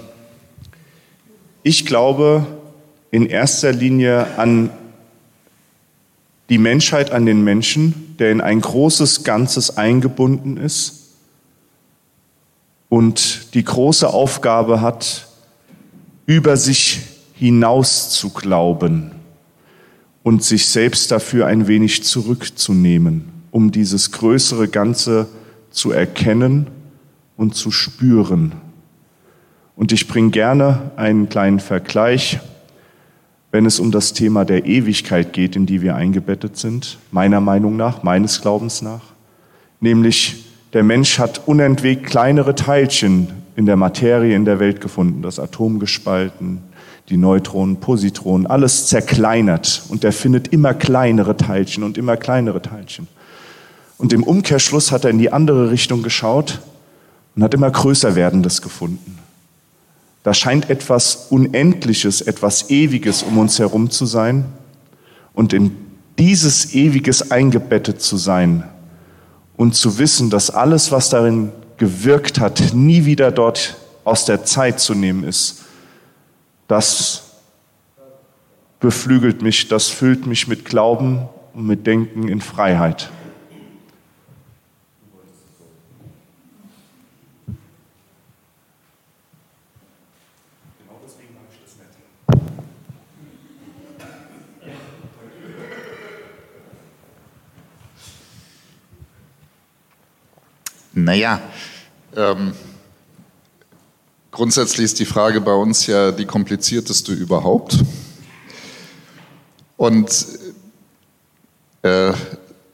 ich 1.63 1.85
glaube 1.85 2.45
in 3.11 3.25
erster 3.25 3.71
Linie 3.71 4.37
an 4.37 4.71
die 6.49 6.57
Menschheit, 6.57 7.11
an 7.11 7.25
den 7.25 7.43
Menschen, 7.43 8.15
der 8.17 8.31
in 8.31 8.41
ein 8.41 8.59
großes 8.59 9.23
Ganzes 9.23 9.77
eingebunden 9.77 10.57
ist 10.57 11.13
und 12.89 13.53
die 13.53 13.63
große 13.63 14.07
Aufgabe 14.07 14.81
hat, 14.81 15.27
über 16.25 16.57
sich 16.57 17.01
hinaus 17.33 18.09
zu 18.09 18.31
glauben 18.31 19.11
und 20.23 20.43
sich 20.43 20.67
selbst 20.67 21.11
dafür 21.11 21.47
ein 21.47 21.67
wenig 21.67 22.03
zurückzunehmen, 22.03 23.29
um 23.51 23.71
dieses 23.71 24.11
größere 24.11 24.67
Ganze 24.67 25.27
zu 25.71 25.91
erkennen 25.91 26.67
und 27.37 27.55
zu 27.55 27.71
spüren. 27.71 28.53
Und 29.75 29.91
ich 29.91 30.07
bringe 30.07 30.31
gerne 30.31 30.91
einen 30.97 31.29
kleinen 31.29 31.59
Vergleich, 31.59 32.39
wenn 33.51 33.65
es 33.65 33.79
um 33.79 33.91
das 33.91 34.13
Thema 34.13 34.45
der 34.45 34.65
Ewigkeit 34.65 35.33
geht, 35.33 35.55
in 35.55 35.65
die 35.65 35.81
wir 35.81 35.95
eingebettet 35.95 36.57
sind, 36.57 36.99
meiner 37.11 37.41
Meinung 37.41 37.77
nach, 37.77 38.03
meines 38.03 38.41
Glaubens 38.41 38.81
nach. 38.81 39.01
Nämlich, 39.79 40.45
der 40.73 40.83
Mensch 40.83 41.17
hat 41.17 41.47
unentwegt 41.47 42.05
kleinere 42.05 42.53
Teilchen 42.53 43.29
in 43.55 43.65
der 43.65 43.75
Materie 43.75 44.35
in 44.35 44.45
der 44.45 44.59
Welt 44.59 44.81
gefunden, 44.81 45.21
das 45.21 45.39
Atom 45.39 45.79
gespalten, 45.79 46.61
die 47.09 47.17
Neutronen, 47.17 47.77
Positronen, 47.77 48.47
alles 48.47 48.87
zerkleinert 48.87 49.83
und 49.89 50.03
er 50.03 50.13
findet 50.13 50.49
immer 50.49 50.73
kleinere 50.73 51.35
Teilchen 51.35 51.83
und 51.83 51.97
immer 51.97 52.17
kleinere 52.17 52.61
Teilchen. 52.61 53.07
Und 53.97 54.13
im 54.13 54.23
Umkehrschluss 54.23 54.91
hat 54.91 55.03
er 55.03 55.09
in 55.09 55.17
die 55.17 55.33
andere 55.33 55.71
Richtung 55.71 56.03
geschaut 56.03 56.61
und 57.35 57.43
hat 57.43 57.53
immer 57.53 57.69
größer 57.69 58.15
werdendes 58.15 58.61
gefunden. 58.61 59.18
Da 60.23 60.33
scheint 60.33 60.69
etwas 60.69 61.27
Unendliches, 61.29 62.21
etwas 62.21 62.69
Ewiges 62.69 63.23
um 63.23 63.37
uns 63.37 63.59
herum 63.59 63.89
zu 63.89 64.05
sein. 64.05 64.45
Und 65.33 65.53
in 65.53 65.75
dieses 66.17 66.73
Ewiges 66.73 67.31
eingebettet 67.31 68.01
zu 68.01 68.17
sein 68.17 68.65
und 69.55 69.75
zu 69.75 69.97
wissen, 69.97 70.29
dass 70.29 70.49
alles, 70.49 70.91
was 70.91 71.09
darin 71.09 71.51
gewirkt 71.77 72.39
hat, 72.39 72.73
nie 72.73 73.05
wieder 73.05 73.31
dort 73.31 73.77
aus 74.03 74.25
der 74.25 74.43
Zeit 74.43 74.79
zu 74.79 74.93
nehmen 74.93 75.23
ist, 75.23 75.63
das 76.67 77.23
beflügelt 78.79 79.41
mich, 79.41 79.67
das 79.67 79.87
füllt 79.87 80.25
mich 80.25 80.47
mit 80.47 80.65
Glauben 80.65 81.27
und 81.53 81.65
mit 81.65 81.87
Denken 81.87 82.27
in 82.27 82.41
Freiheit. 82.41 83.09
Naja, 101.19 101.41
ähm, 102.15 102.53
grundsätzlich 104.31 104.85
ist 104.85 104.99
die 104.99 105.05
Frage 105.05 105.41
bei 105.41 105.51
uns 105.51 105.85
ja 105.85 106.13
die 106.13 106.23
komplizierteste 106.23 107.11
überhaupt. 107.11 107.77
Und 109.75 110.09
äh, 111.81 112.13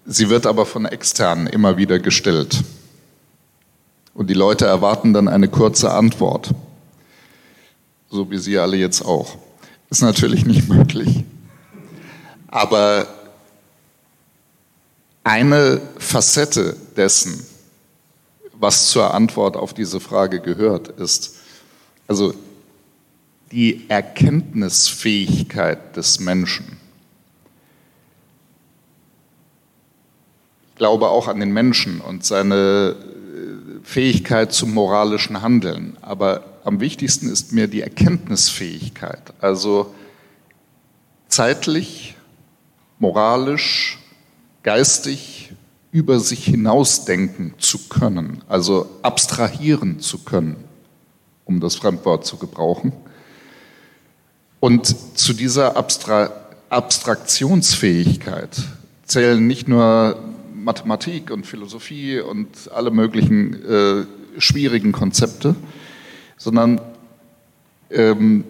sie 0.05 0.29
wird 0.29 0.45
aber 0.45 0.67
von 0.67 0.85
externen 0.85 1.47
immer 1.47 1.77
wieder 1.77 1.97
gestellt. 1.97 2.63
Und 4.13 4.29
die 4.29 4.35
Leute 4.35 4.67
erwarten 4.67 5.11
dann 5.11 5.27
eine 5.27 5.47
kurze 5.47 5.91
Antwort. 5.91 6.53
So 8.11 8.29
wie 8.29 8.37
Sie 8.37 8.59
alle 8.59 8.77
jetzt 8.77 9.03
auch. 9.03 9.39
Ist 9.89 10.03
natürlich 10.03 10.45
nicht 10.45 10.69
möglich. 10.69 11.23
Aber 12.49 13.07
eine 15.23 15.81
Facette 15.97 16.75
dessen, 16.95 17.43
was 18.59 18.89
zur 18.89 19.13
Antwort 19.13 19.57
auf 19.57 19.73
diese 19.73 19.99
Frage 19.99 20.39
gehört, 20.39 20.87
ist, 20.87 21.35
also 22.07 22.33
die 23.51 23.89
Erkenntnisfähigkeit 23.89 25.95
des 25.95 26.19
Menschen. 26.19 26.77
Ich 30.69 30.75
glaube 30.77 31.09
auch 31.09 31.27
an 31.27 31.39
den 31.39 31.53
Menschen 31.53 32.01
und 32.01 32.25
seine 32.25 32.95
äh, 32.95 33.83
Fähigkeit 33.83 34.51
zum 34.51 34.73
moralischen 34.73 35.41
Handeln. 35.41 35.97
Aber 36.01 36.43
am 36.65 36.81
wichtigsten 36.81 37.29
ist 37.29 37.53
mir 37.53 37.67
die 37.67 37.81
Erkenntnisfähigkeit, 37.81 39.33
also 39.39 39.93
zeitlich, 41.29 42.17
moralisch, 42.99 43.99
geistig 44.63 45.53
über 45.95 46.19
sich 46.19 46.43
hinausdenken 46.43 47.53
zu 47.57 47.87
können, 47.87 48.43
also 48.49 48.89
abstrahieren 49.01 50.01
zu 50.01 50.25
können, 50.25 50.57
um 51.45 51.61
das 51.61 51.75
Fremdwort 51.75 52.25
zu 52.25 52.35
gebrauchen. 52.35 52.91
Und 54.59 54.93
zu 55.17 55.31
dieser 55.31 55.77
Abstra 55.77 56.31
Abstraktionsfähigkeit 56.67 58.61
zählen 59.05 59.47
nicht 59.47 59.69
nur 59.69 60.19
Mathematik 60.53 61.31
und 61.31 61.47
Philosophie 61.47 62.19
und 62.19 62.69
alle 62.73 62.91
möglichen 62.91 63.63
äh, 63.63 64.05
schwierigen 64.37 64.91
Konzepte, 64.91 65.55
sondern 66.35 66.81
ähm, 67.89 68.43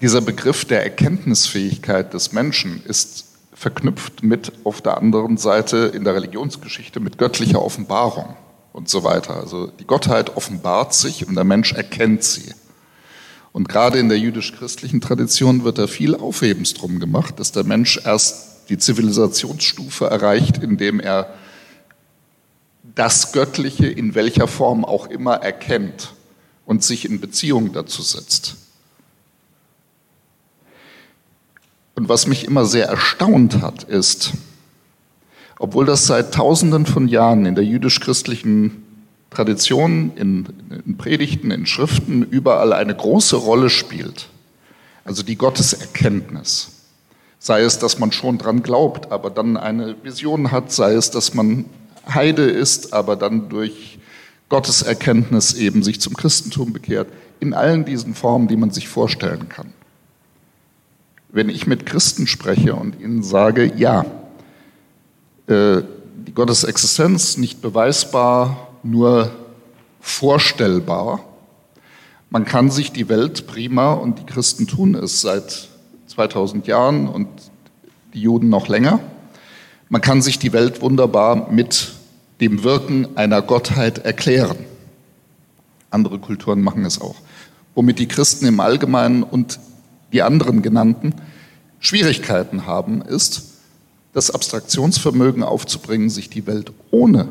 dieser 0.00 0.22
Begriff 0.22 0.64
der 0.64 0.84
Erkenntnisfähigkeit 0.84 2.14
des 2.14 2.32
Menschen 2.32 2.82
ist 2.86 3.33
verknüpft 3.64 4.22
mit 4.22 4.52
auf 4.64 4.82
der 4.82 4.98
anderen 4.98 5.38
Seite 5.38 5.90
in 5.94 6.04
der 6.04 6.14
Religionsgeschichte 6.14 7.00
mit 7.00 7.16
göttlicher 7.16 7.62
Offenbarung 7.62 8.36
und 8.74 8.90
so 8.90 9.04
weiter. 9.04 9.36
Also 9.36 9.68
die 9.68 9.86
Gottheit 9.86 10.36
offenbart 10.36 10.92
sich 10.92 11.26
und 11.26 11.34
der 11.34 11.44
Mensch 11.44 11.72
erkennt 11.72 12.24
sie. 12.24 12.52
Und 13.52 13.70
gerade 13.70 13.98
in 13.98 14.10
der 14.10 14.18
jüdisch-christlichen 14.18 15.00
Tradition 15.00 15.64
wird 15.64 15.78
da 15.78 15.86
viel 15.86 16.14
Aufhebens 16.14 16.74
drum 16.74 17.00
gemacht, 17.00 17.40
dass 17.40 17.52
der 17.52 17.64
Mensch 17.64 17.98
erst 18.04 18.68
die 18.68 18.76
Zivilisationsstufe 18.76 20.08
erreicht, 20.08 20.58
indem 20.58 21.00
er 21.00 21.32
das 22.94 23.32
Göttliche 23.32 23.86
in 23.86 24.14
welcher 24.14 24.46
Form 24.46 24.84
auch 24.84 25.06
immer 25.06 25.36
erkennt 25.36 26.12
und 26.66 26.84
sich 26.84 27.08
in 27.08 27.18
Beziehung 27.18 27.72
dazu 27.72 28.02
setzt. 28.02 28.56
Und 31.94 32.08
was 32.08 32.26
mich 32.26 32.44
immer 32.44 32.64
sehr 32.64 32.86
erstaunt 32.86 33.62
hat, 33.62 33.84
ist, 33.84 34.32
obwohl 35.58 35.86
das 35.86 36.06
seit 36.06 36.34
Tausenden 36.34 36.86
von 36.86 37.06
Jahren 37.06 37.46
in 37.46 37.54
der 37.54 37.64
jüdisch-christlichen 37.64 38.82
Tradition, 39.30 40.12
in, 40.16 40.46
in, 40.86 40.96
Predigten, 40.96 41.50
in 41.50 41.66
Schriften 41.66 42.22
überall 42.22 42.72
eine 42.72 42.94
große 42.94 43.36
Rolle 43.36 43.70
spielt, 43.70 44.28
also 45.04 45.22
die 45.22 45.36
Gotteserkenntnis, 45.36 46.70
sei 47.38 47.62
es, 47.62 47.78
dass 47.78 47.98
man 47.98 48.10
schon 48.10 48.38
dran 48.38 48.62
glaubt, 48.62 49.12
aber 49.12 49.30
dann 49.30 49.56
eine 49.56 49.96
Vision 50.02 50.50
hat, 50.50 50.72
sei 50.72 50.94
es, 50.94 51.10
dass 51.10 51.34
man 51.34 51.66
Heide 52.12 52.44
ist, 52.44 52.92
aber 52.92 53.16
dann 53.16 53.48
durch 53.48 53.98
Gotteserkenntnis 54.48 55.54
eben 55.54 55.82
sich 55.82 56.00
zum 56.00 56.14
Christentum 56.14 56.72
bekehrt, 56.72 57.08
in 57.40 57.54
allen 57.54 57.84
diesen 57.84 58.14
Formen, 58.14 58.48
die 58.48 58.56
man 58.56 58.70
sich 58.70 58.88
vorstellen 58.88 59.48
kann 59.48 59.73
wenn 61.34 61.48
ich 61.48 61.66
mit 61.66 61.84
Christen 61.84 62.28
spreche 62.28 62.76
und 62.76 62.98
ihnen 63.00 63.24
sage, 63.24 63.70
ja, 63.76 64.06
äh, 65.48 65.82
die 66.26 66.32
Gottesexistenz 66.32 67.36
nicht 67.36 67.60
beweisbar, 67.60 68.68
nur 68.84 69.32
vorstellbar. 70.00 71.24
Man 72.30 72.44
kann 72.44 72.70
sich 72.70 72.92
die 72.92 73.08
Welt 73.08 73.48
prima, 73.48 73.92
und 73.92 74.20
die 74.20 74.26
Christen 74.26 74.68
tun 74.68 74.94
es 74.94 75.20
seit 75.22 75.68
2000 76.06 76.68
Jahren 76.68 77.08
und 77.08 77.26
die 78.14 78.20
Juden 78.20 78.48
noch 78.48 78.68
länger, 78.68 79.00
man 79.88 80.00
kann 80.00 80.22
sich 80.22 80.38
die 80.38 80.52
Welt 80.52 80.82
wunderbar 80.82 81.50
mit 81.50 81.94
dem 82.40 82.62
Wirken 82.62 83.16
einer 83.16 83.42
Gottheit 83.42 83.98
erklären. 83.98 84.58
Andere 85.90 86.20
Kulturen 86.20 86.62
machen 86.62 86.84
es 86.84 87.00
auch. 87.00 87.16
Womit 87.74 87.98
die 87.98 88.08
Christen 88.08 88.46
im 88.46 88.60
Allgemeinen 88.60 89.24
und 89.24 89.58
die 90.14 90.22
anderen 90.22 90.62
genannten 90.62 91.12
Schwierigkeiten 91.80 92.66
haben, 92.66 93.02
ist, 93.02 93.50
das 94.14 94.30
Abstraktionsvermögen 94.30 95.42
aufzubringen, 95.42 96.08
sich 96.08 96.30
die 96.30 96.46
Welt 96.46 96.72
ohne 96.92 97.28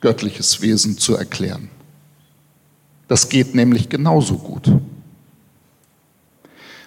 göttliches 0.00 0.62
Wesen 0.62 0.98
zu 0.98 1.14
erklären. 1.14 1.68
Das 3.08 3.28
geht 3.28 3.54
nämlich 3.54 3.90
genauso 3.90 4.38
gut 4.38 4.72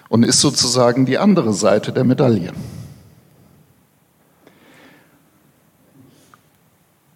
und 0.08 0.24
ist 0.24 0.40
sozusagen 0.40 1.06
die 1.06 1.18
andere 1.18 1.54
Seite 1.54 1.92
der 1.92 2.02
Medaille. 2.02 2.52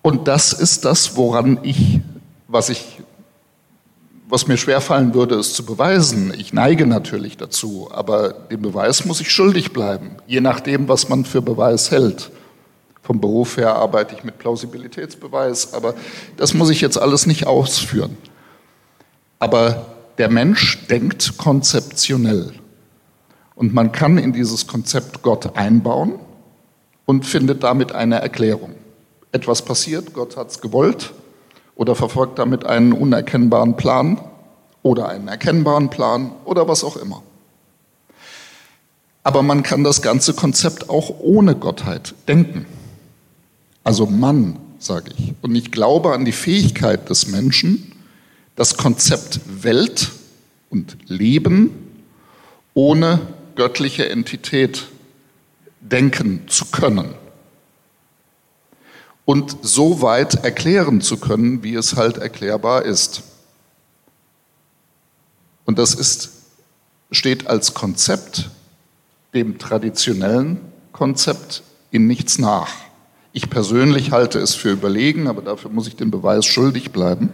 Und 0.00 0.28
das 0.28 0.52
ist 0.52 0.84
das, 0.84 1.16
woran 1.16 1.58
ich, 1.64 2.00
was 2.46 2.68
ich 2.68 3.01
was 4.32 4.48
mir 4.48 4.56
schwerfallen 4.56 5.12
würde, 5.12 5.34
es 5.34 5.52
zu 5.52 5.62
beweisen. 5.62 6.32
Ich 6.34 6.54
neige 6.54 6.86
natürlich 6.86 7.36
dazu, 7.36 7.90
aber 7.92 8.30
dem 8.32 8.62
Beweis 8.62 9.04
muss 9.04 9.20
ich 9.20 9.30
schuldig 9.30 9.74
bleiben, 9.74 10.16
je 10.26 10.40
nachdem, 10.40 10.88
was 10.88 11.10
man 11.10 11.26
für 11.26 11.42
Beweis 11.42 11.90
hält. 11.90 12.30
Vom 13.02 13.20
Beruf 13.20 13.58
her 13.58 13.76
arbeite 13.76 14.14
ich 14.14 14.24
mit 14.24 14.38
Plausibilitätsbeweis, 14.38 15.74
aber 15.74 15.94
das 16.38 16.54
muss 16.54 16.70
ich 16.70 16.80
jetzt 16.80 16.96
alles 16.96 17.26
nicht 17.26 17.46
ausführen. 17.46 18.16
Aber 19.38 19.84
der 20.16 20.30
Mensch 20.30 20.86
denkt 20.86 21.36
konzeptionell. 21.36 22.54
Und 23.54 23.74
man 23.74 23.92
kann 23.92 24.16
in 24.16 24.32
dieses 24.32 24.66
Konzept 24.66 25.20
Gott 25.20 25.58
einbauen 25.58 26.14
und 27.04 27.26
findet 27.26 27.62
damit 27.62 27.92
eine 27.92 28.22
Erklärung. 28.22 28.76
Etwas 29.30 29.60
passiert, 29.60 30.14
Gott 30.14 30.38
hat 30.38 30.48
es 30.52 30.62
gewollt, 30.62 31.12
oder 31.82 31.96
verfolgt 31.96 32.38
damit 32.38 32.64
einen 32.64 32.92
unerkennbaren 32.92 33.76
Plan 33.76 34.20
oder 34.84 35.08
einen 35.08 35.26
erkennbaren 35.26 35.90
Plan 35.90 36.30
oder 36.44 36.68
was 36.68 36.84
auch 36.84 36.96
immer. 36.96 37.24
Aber 39.24 39.42
man 39.42 39.64
kann 39.64 39.82
das 39.82 40.00
ganze 40.00 40.32
Konzept 40.32 40.88
auch 40.88 41.10
ohne 41.18 41.56
Gottheit 41.56 42.14
denken. 42.28 42.66
Also 43.82 44.06
Mann, 44.06 44.58
sage 44.78 45.10
ich. 45.18 45.34
Und 45.42 45.56
ich 45.56 45.72
glaube 45.72 46.12
an 46.12 46.24
die 46.24 46.30
Fähigkeit 46.30 47.10
des 47.10 47.26
Menschen, 47.26 47.90
das 48.54 48.76
Konzept 48.76 49.40
Welt 49.64 50.12
und 50.70 50.96
Leben 51.08 51.70
ohne 52.74 53.18
göttliche 53.56 54.08
Entität 54.08 54.84
denken 55.80 56.42
zu 56.46 56.66
können 56.66 57.21
und 59.24 59.56
so 59.62 60.02
weit 60.02 60.44
erklären 60.44 61.00
zu 61.00 61.16
können, 61.16 61.62
wie 61.62 61.74
es 61.74 61.96
halt 61.96 62.18
erklärbar 62.18 62.84
ist. 62.84 63.22
Und 65.64 65.78
das 65.78 65.94
ist, 65.94 66.30
steht 67.10 67.46
als 67.46 67.74
Konzept 67.74 68.50
dem 69.34 69.58
traditionellen 69.58 70.60
Konzept 70.92 71.62
in 71.90 72.06
nichts 72.06 72.38
nach. 72.38 72.70
Ich 73.32 73.48
persönlich 73.48 74.12
halte 74.12 74.38
es 74.38 74.54
für 74.54 74.70
überlegen, 74.70 75.26
aber 75.26 75.40
dafür 75.40 75.70
muss 75.70 75.86
ich 75.86 75.96
den 75.96 76.10
Beweis 76.10 76.44
schuldig 76.44 76.90
bleiben. 76.92 77.30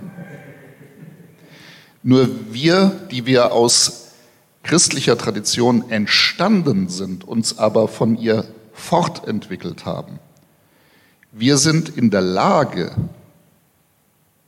Nur 2.04 2.28
wir, 2.52 2.92
die 3.10 3.26
wir 3.26 3.52
aus 3.52 4.12
christlicher 4.62 5.18
Tradition 5.18 5.90
entstanden 5.90 6.88
sind, 6.88 7.26
uns 7.26 7.58
aber 7.58 7.88
von 7.88 8.16
ihr 8.16 8.44
fortentwickelt 8.72 9.84
haben, 9.84 10.20
wir 11.32 11.58
sind 11.58 11.88
in 11.88 12.10
der 12.10 12.20
Lage, 12.20 12.94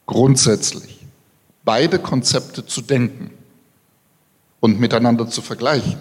grundsätzlich 0.07 1.01
beide 1.65 1.99
Konzepte 1.99 2.67
zu 2.67 2.81
denken 2.81 3.31
und 4.61 4.81
miteinander 4.81 5.29
zu 5.29 5.43
vergleichen 5.43 6.01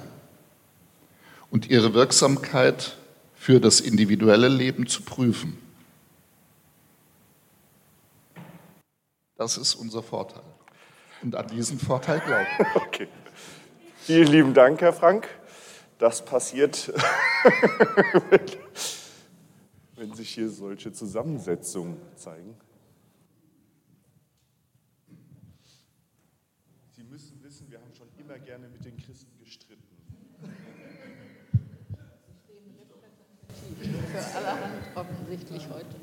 und 1.51 1.69
ihre 1.69 1.93
Wirksamkeit 1.93 2.97
für 3.35 3.59
das 3.59 3.79
individuelle 3.79 4.47
Leben 4.47 4.87
zu 4.87 5.03
prüfen. 5.03 5.57
Das 9.37 9.57
ist 9.57 9.75
unser 9.75 10.03
Vorteil. 10.03 10.43
Und 11.21 11.35
an 11.35 11.47
diesen 11.47 11.79
Vorteil 11.79 12.19
glauben. 12.19 12.47
Okay. 12.75 13.07
Vielen 14.01 14.27
lieben 14.27 14.53
Dank, 14.53 14.81
Herr 14.81 14.93
Frank. 14.93 15.27
Das 15.99 16.25
passiert, 16.25 16.91
wenn 19.99 20.13
sich 20.13 20.29
hier 20.29 20.49
solche 20.49 20.93
Zusammensetzungen 20.93 21.97
zeigen. 22.15 22.55
Sie 26.95 27.03
müssen 27.03 27.43
wissen, 27.43 27.69
wir 27.69 27.79
haben 27.79 27.93
schon 27.93 28.07
immer 28.17 28.39
gerne 28.39 28.69
mit 28.69 28.85
den 28.85 28.95
Christen 28.97 29.37
gestritten. 29.43 29.83
Für 34.11 34.37
allerhand 34.37 34.73
offensichtlich 34.95 35.67
heute. 35.69 35.95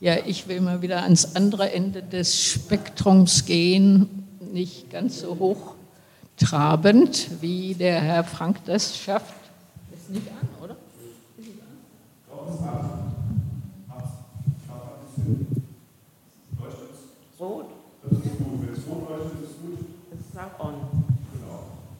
Ja, 0.00 0.24
ich 0.24 0.48
will 0.48 0.60
mal 0.60 0.80
wieder 0.80 1.02
ans 1.02 1.36
andere 1.36 1.70
Ende 1.72 2.02
des 2.02 2.42
Spektrums 2.42 3.44
gehen, 3.44 4.26
nicht 4.40 4.90
ganz 4.90 5.20
so 5.20 5.38
hochtrabend, 6.38 7.42
wie 7.42 7.74
der 7.74 8.00
Herr 8.00 8.24
Frank 8.24 8.64
das 8.64 8.96
schafft. 8.96 9.34
Ist 9.92 10.08
nicht 10.10 10.28
an, 10.28 10.48
oder? 10.48 10.57
Rot. 10.57 10.57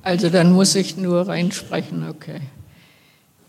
Also 0.09 0.31
dann 0.31 0.53
muss 0.53 0.75
ich 0.75 0.97
nur 0.97 1.29
reinsprechen, 1.29 2.09
okay. 2.09 2.41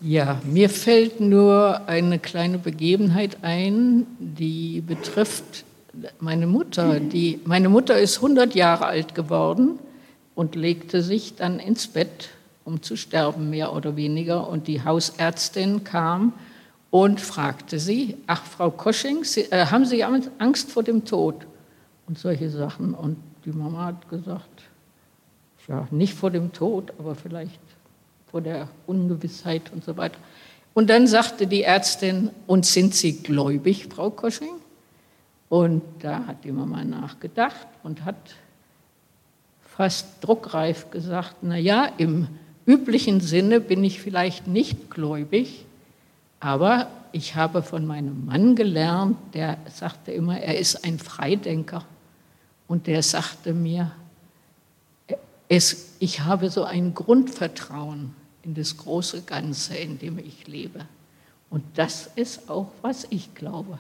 Ja, 0.02 0.42
mir 0.44 0.70
fällt 0.70 1.22
nur 1.22 1.88
eine 1.88 2.20
kleine 2.20 2.58
Begebenheit 2.58 3.38
ein, 3.44 4.06
die 4.20 4.82
betrifft 4.82 5.64
meine 6.20 6.48
Mutter. 6.48 7.00
Die, 7.00 7.40
meine 7.46 7.70
Mutter 7.70 7.98
ist 7.98 8.18
100 8.18 8.56
Jahre 8.56 8.88
alt 8.88 9.16
geworden 9.16 9.80
und 10.36 10.56
legte 10.56 11.02
sich 11.02 11.38
dann 11.38 11.60
ins 11.60 11.88
Bett, 11.88 12.28
um 12.66 12.82
zu 12.82 12.98
sterben, 12.98 13.50
mehr 13.50 13.74
oder 13.74 13.96
weniger. 13.96 14.50
Und 14.50 14.68
die 14.68 14.84
Hausärztin 14.84 15.86
kam 15.86 16.34
und 16.92 17.22
fragte 17.22 17.80
sie, 17.80 18.18
ach 18.26 18.44
Frau 18.44 18.72
Kosching, 18.72 19.24
sie, 19.24 19.52
äh, 19.52 19.66
haben 19.68 19.86
Sie 19.86 20.04
Angst 20.04 20.72
vor 20.72 20.84
dem 20.84 21.06
Tod? 21.06 21.46
Und 22.08 22.18
solche 22.18 22.50
Sachen. 22.50 22.96
Und 22.96 23.18
die 23.46 23.52
Mama 23.52 23.86
hat 23.86 24.10
gesagt, 24.10 24.64
ja, 25.68 25.88
nicht 25.92 26.16
vor 26.16 26.32
dem 26.32 26.52
Tod, 26.52 26.92
aber 26.98 27.14
vielleicht 27.14 27.60
vor 28.32 28.42
der 28.42 28.68
Ungewissheit 28.88 29.72
und 29.72 29.84
so 29.84 29.96
weiter. 29.96 30.18
Und 30.74 30.90
dann 30.90 31.08
sagte 31.08 31.46
die 31.46 31.64
Ärztin, 31.64 32.32
und 32.48 32.66
sind 32.66 32.96
Sie 32.96 33.22
gläubig, 33.22 33.88
Frau 33.88 34.10
Kosching? 34.10 34.56
Und 35.50 35.84
da 36.00 36.26
hat 36.26 36.44
die 36.44 36.52
Mama 36.52 36.84
nachgedacht 36.84 37.68
und 37.84 38.06
hat 38.06 38.36
fast 39.62 40.08
druckreif 40.22 40.90
gesagt, 40.92 41.38
na 41.42 41.58
ja, 41.58 41.86
im 41.98 42.28
üblichen 42.66 43.20
Sinne 43.20 43.60
bin 43.60 43.84
ich 43.84 44.02
vielleicht 44.02 44.48
nicht 44.48 44.92
gläubig, 44.92 45.66
aber 46.40 46.88
ich 47.12 47.36
habe 47.36 47.64
von 47.64 47.86
meinem 47.86 48.26
Mann 48.26 48.56
gelernt, 48.56 49.18
der 49.34 49.58
sagte 49.70 50.12
immer, 50.12 50.40
er 50.40 50.58
ist 50.58 50.86
ein 50.86 51.00
Freidenker. 51.00 51.84
Und 52.68 52.88
der 52.88 53.02
sagte 53.02 53.54
mir, 53.54 53.92
es, 55.48 55.96
ich 56.00 56.22
habe 56.22 56.50
so 56.52 56.64
ein 56.64 56.94
Grundvertrauen 56.94 58.14
in 58.44 58.54
das 58.54 58.78
große 58.78 59.24
Ganze, 59.24 59.76
in 59.76 59.98
dem 59.98 60.20
ich 60.20 60.48
lebe. 60.48 60.86
Und 61.50 61.64
das 61.76 62.12
ist 62.16 62.50
auch, 62.50 62.72
was 62.84 63.08
ich 63.10 63.34
glaube. 63.34 63.80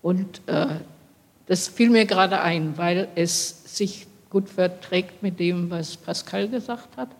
Und 0.00 0.40
äh, 0.46 0.66
das 1.46 1.68
fiel 1.68 1.90
mir 1.90 2.06
gerade 2.06 2.40
ein, 2.40 2.78
weil 2.78 3.08
es 3.14 3.76
sich 3.76 4.06
gut 4.30 4.48
verträgt 4.48 5.22
mit 5.22 5.38
dem, 5.38 5.70
was 5.70 5.96
Pascal 5.96 6.48
gesagt 6.48 6.96
hat, 6.96 7.10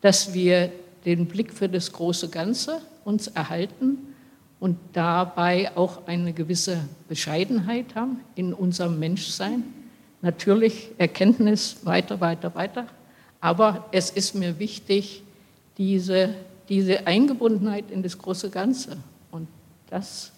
dass 0.00 0.32
wir 0.32 0.70
den 1.06 1.26
Blick 1.26 1.52
für 1.52 1.68
das 1.68 1.92
große 1.92 2.28
Ganze 2.28 2.82
uns 3.04 3.28
erhalten 3.28 3.98
und 4.58 4.76
dabei 4.92 5.74
auch 5.76 6.06
eine 6.06 6.32
gewisse 6.32 6.80
Bescheidenheit 7.08 7.94
haben 7.94 8.20
in 8.34 8.52
unserem 8.52 8.98
Menschsein. 8.98 9.62
Natürlich 10.20 10.90
Erkenntnis 10.98 11.76
weiter, 11.84 12.20
weiter, 12.20 12.54
weiter. 12.54 12.86
Aber 13.40 13.86
es 13.92 14.10
ist 14.10 14.34
mir 14.34 14.58
wichtig, 14.58 15.22
diese, 15.78 16.34
diese 16.68 17.06
Eingebundenheit 17.06 17.90
in 17.90 18.02
das 18.02 18.18
große 18.18 18.50
Ganze. 18.50 18.96
Und 19.30 19.46
das 19.88 20.32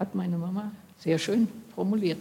hat 0.00 0.14
meine 0.14 0.36
Mama 0.36 0.72
sehr 0.98 1.18
schön 1.18 1.46
formuliert. 1.74 2.18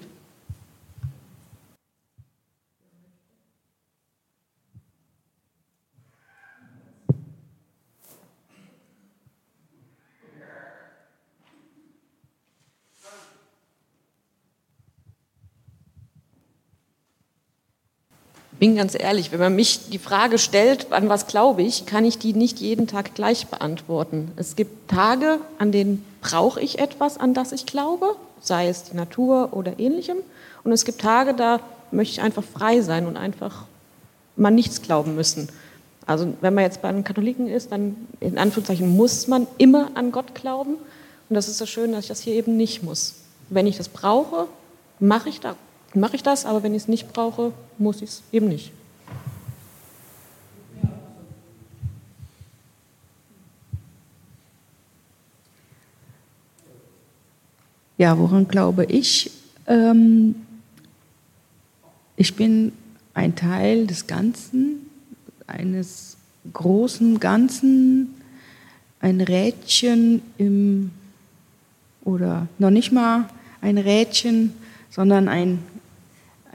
Bin 18.59 18.75
ganz 18.75 18.95
ehrlich, 18.97 19.31
wenn 19.31 19.39
man 19.39 19.55
mich 19.55 19.89
die 19.89 19.99
Frage 19.99 20.37
stellt, 20.37 20.91
an 20.91 21.09
was 21.09 21.27
glaube 21.27 21.61
ich, 21.61 21.85
kann 21.85 22.05
ich 22.05 22.17
die 22.17 22.33
nicht 22.33 22.59
jeden 22.59 22.87
Tag 22.87 23.15
gleich 23.15 23.47
beantworten. 23.47 24.31
Es 24.35 24.55
gibt 24.55 24.89
Tage, 24.89 25.39
an 25.57 25.71
denen 25.71 26.05
brauche 26.21 26.61
ich 26.61 26.79
etwas, 26.79 27.17
an 27.17 27.33
das 27.33 27.51
ich 27.51 27.65
glaube, 27.65 28.15
sei 28.41 28.67
es 28.67 28.83
die 28.83 28.95
Natur 28.95 29.49
oder 29.51 29.79
ähnlichem. 29.79 30.17
Und 30.63 30.71
es 30.71 30.85
gibt 30.85 31.01
Tage, 31.01 31.33
da 31.33 31.59
möchte 31.91 32.13
ich 32.13 32.21
einfach 32.21 32.43
frei 32.43 32.81
sein 32.81 33.07
und 33.07 33.17
einfach 33.17 33.65
mal 34.35 34.51
nichts 34.51 34.81
glauben 34.81 35.15
müssen. 35.15 35.49
Also 36.05 36.33
wenn 36.41 36.53
man 36.53 36.63
jetzt 36.63 36.81
bei 36.81 36.91
den 36.91 37.03
Katholiken 37.03 37.47
ist, 37.47 37.71
dann 37.71 37.95
in 38.19 38.37
Anführungszeichen 38.37 38.95
muss 38.95 39.27
man 39.27 39.47
immer 39.57 39.91
an 39.95 40.11
Gott 40.11 40.35
glauben. 40.35 40.75
Und 41.29 41.35
das 41.35 41.47
ist 41.47 41.57
so 41.57 41.65
schön, 41.65 41.91
dass 41.91 42.05
ich 42.05 42.09
das 42.09 42.21
hier 42.21 42.35
eben 42.35 42.57
nicht 42.57 42.83
muss. 42.83 43.15
Wenn 43.49 43.65
ich 43.65 43.77
das 43.77 43.89
brauche, 43.89 44.47
mache 44.99 45.29
ich 45.29 45.39
da 45.39 45.55
mache 45.95 46.15
ich 46.15 46.23
das, 46.23 46.45
aber 46.45 46.63
wenn 46.63 46.73
ich 46.73 46.83
es 46.83 46.87
nicht 46.87 47.11
brauche, 47.11 47.53
muss 47.77 48.01
ich 48.01 48.09
es 48.09 48.23
eben 48.31 48.47
nicht. 48.47 48.71
Ja, 57.97 58.17
woran 58.17 58.47
glaube 58.47 58.85
ich? 58.85 59.31
Ähm, 59.67 60.35
ich 62.17 62.35
bin 62.35 62.73
ein 63.13 63.35
Teil 63.35 63.87
des 63.87 64.07
Ganzen, 64.07 64.89
eines 65.47 66.17
großen 66.51 67.19
Ganzen, 67.19 68.15
ein 68.99 69.21
Rädchen 69.21 70.21
im, 70.37 70.91
oder 72.03 72.47
noch 72.59 72.69
nicht 72.69 72.91
mal 72.91 73.29
ein 73.61 73.77
Rädchen, 73.77 74.53
sondern 74.89 75.27
ein 75.27 75.59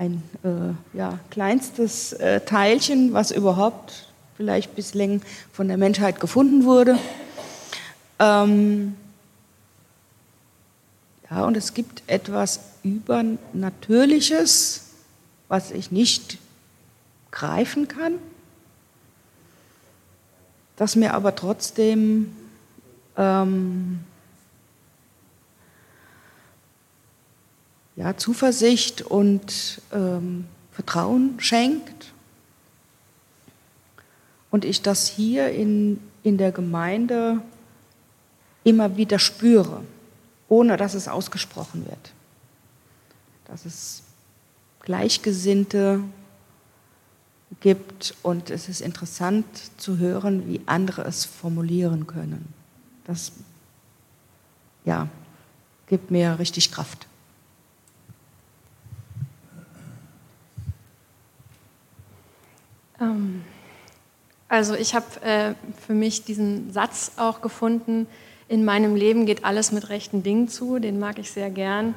ein 0.00 0.22
äh, 0.44 0.96
ja, 0.96 1.18
kleinstes 1.28 2.14
äh, 2.14 2.40
Teilchen, 2.40 3.12
was 3.12 3.30
überhaupt 3.30 4.08
vielleicht 4.34 4.74
bislang 4.74 5.20
von 5.52 5.68
der 5.68 5.76
Menschheit 5.76 6.20
gefunden 6.20 6.64
wurde. 6.64 6.98
Ähm, 8.18 8.96
ja, 11.30 11.44
und 11.44 11.54
es 11.54 11.74
gibt 11.74 12.02
etwas 12.06 12.60
Übernatürliches, 12.82 14.86
was 15.48 15.70
ich 15.70 15.90
nicht 15.90 16.38
greifen 17.30 17.86
kann, 17.86 18.14
das 20.76 20.96
mir 20.96 21.12
aber 21.12 21.36
trotzdem 21.36 22.34
ähm, 23.18 24.00
ja, 28.00 28.16
Zuversicht 28.16 29.02
und 29.02 29.82
ähm, 29.92 30.46
Vertrauen 30.72 31.38
schenkt. 31.38 32.12
Und 34.50 34.64
ich 34.64 34.80
das 34.80 35.06
hier 35.06 35.50
in, 35.50 36.00
in 36.22 36.38
der 36.38 36.50
Gemeinde 36.50 37.42
immer 38.64 38.96
wieder 38.96 39.18
spüre, 39.18 39.82
ohne 40.48 40.78
dass 40.78 40.94
es 40.94 41.08
ausgesprochen 41.08 41.84
wird. 41.84 42.12
Dass 43.44 43.66
es 43.66 44.02
Gleichgesinnte 44.80 46.00
gibt 47.60 48.14
und 48.22 48.48
es 48.48 48.70
ist 48.70 48.80
interessant 48.80 49.44
zu 49.76 49.98
hören, 49.98 50.48
wie 50.48 50.62
andere 50.64 51.02
es 51.02 51.26
formulieren 51.26 52.06
können. 52.06 52.54
Das 53.04 53.32
ja, 54.86 55.08
gibt 55.86 56.10
mir 56.10 56.38
richtig 56.38 56.72
Kraft. 56.72 57.09
Also 64.48 64.74
ich 64.74 64.94
habe 64.94 65.06
äh, 65.22 65.54
für 65.86 65.94
mich 65.94 66.24
diesen 66.24 66.72
Satz 66.72 67.12
auch 67.16 67.40
gefunden, 67.40 68.06
in 68.48 68.64
meinem 68.64 68.96
Leben 68.96 69.26
geht 69.26 69.44
alles 69.44 69.70
mit 69.70 69.90
rechten 69.90 70.24
Dingen 70.24 70.48
zu, 70.48 70.80
den 70.80 70.98
mag 70.98 71.20
ich 71.20 71.30
sehr 71.30 71.50
gern. 71.50 71.94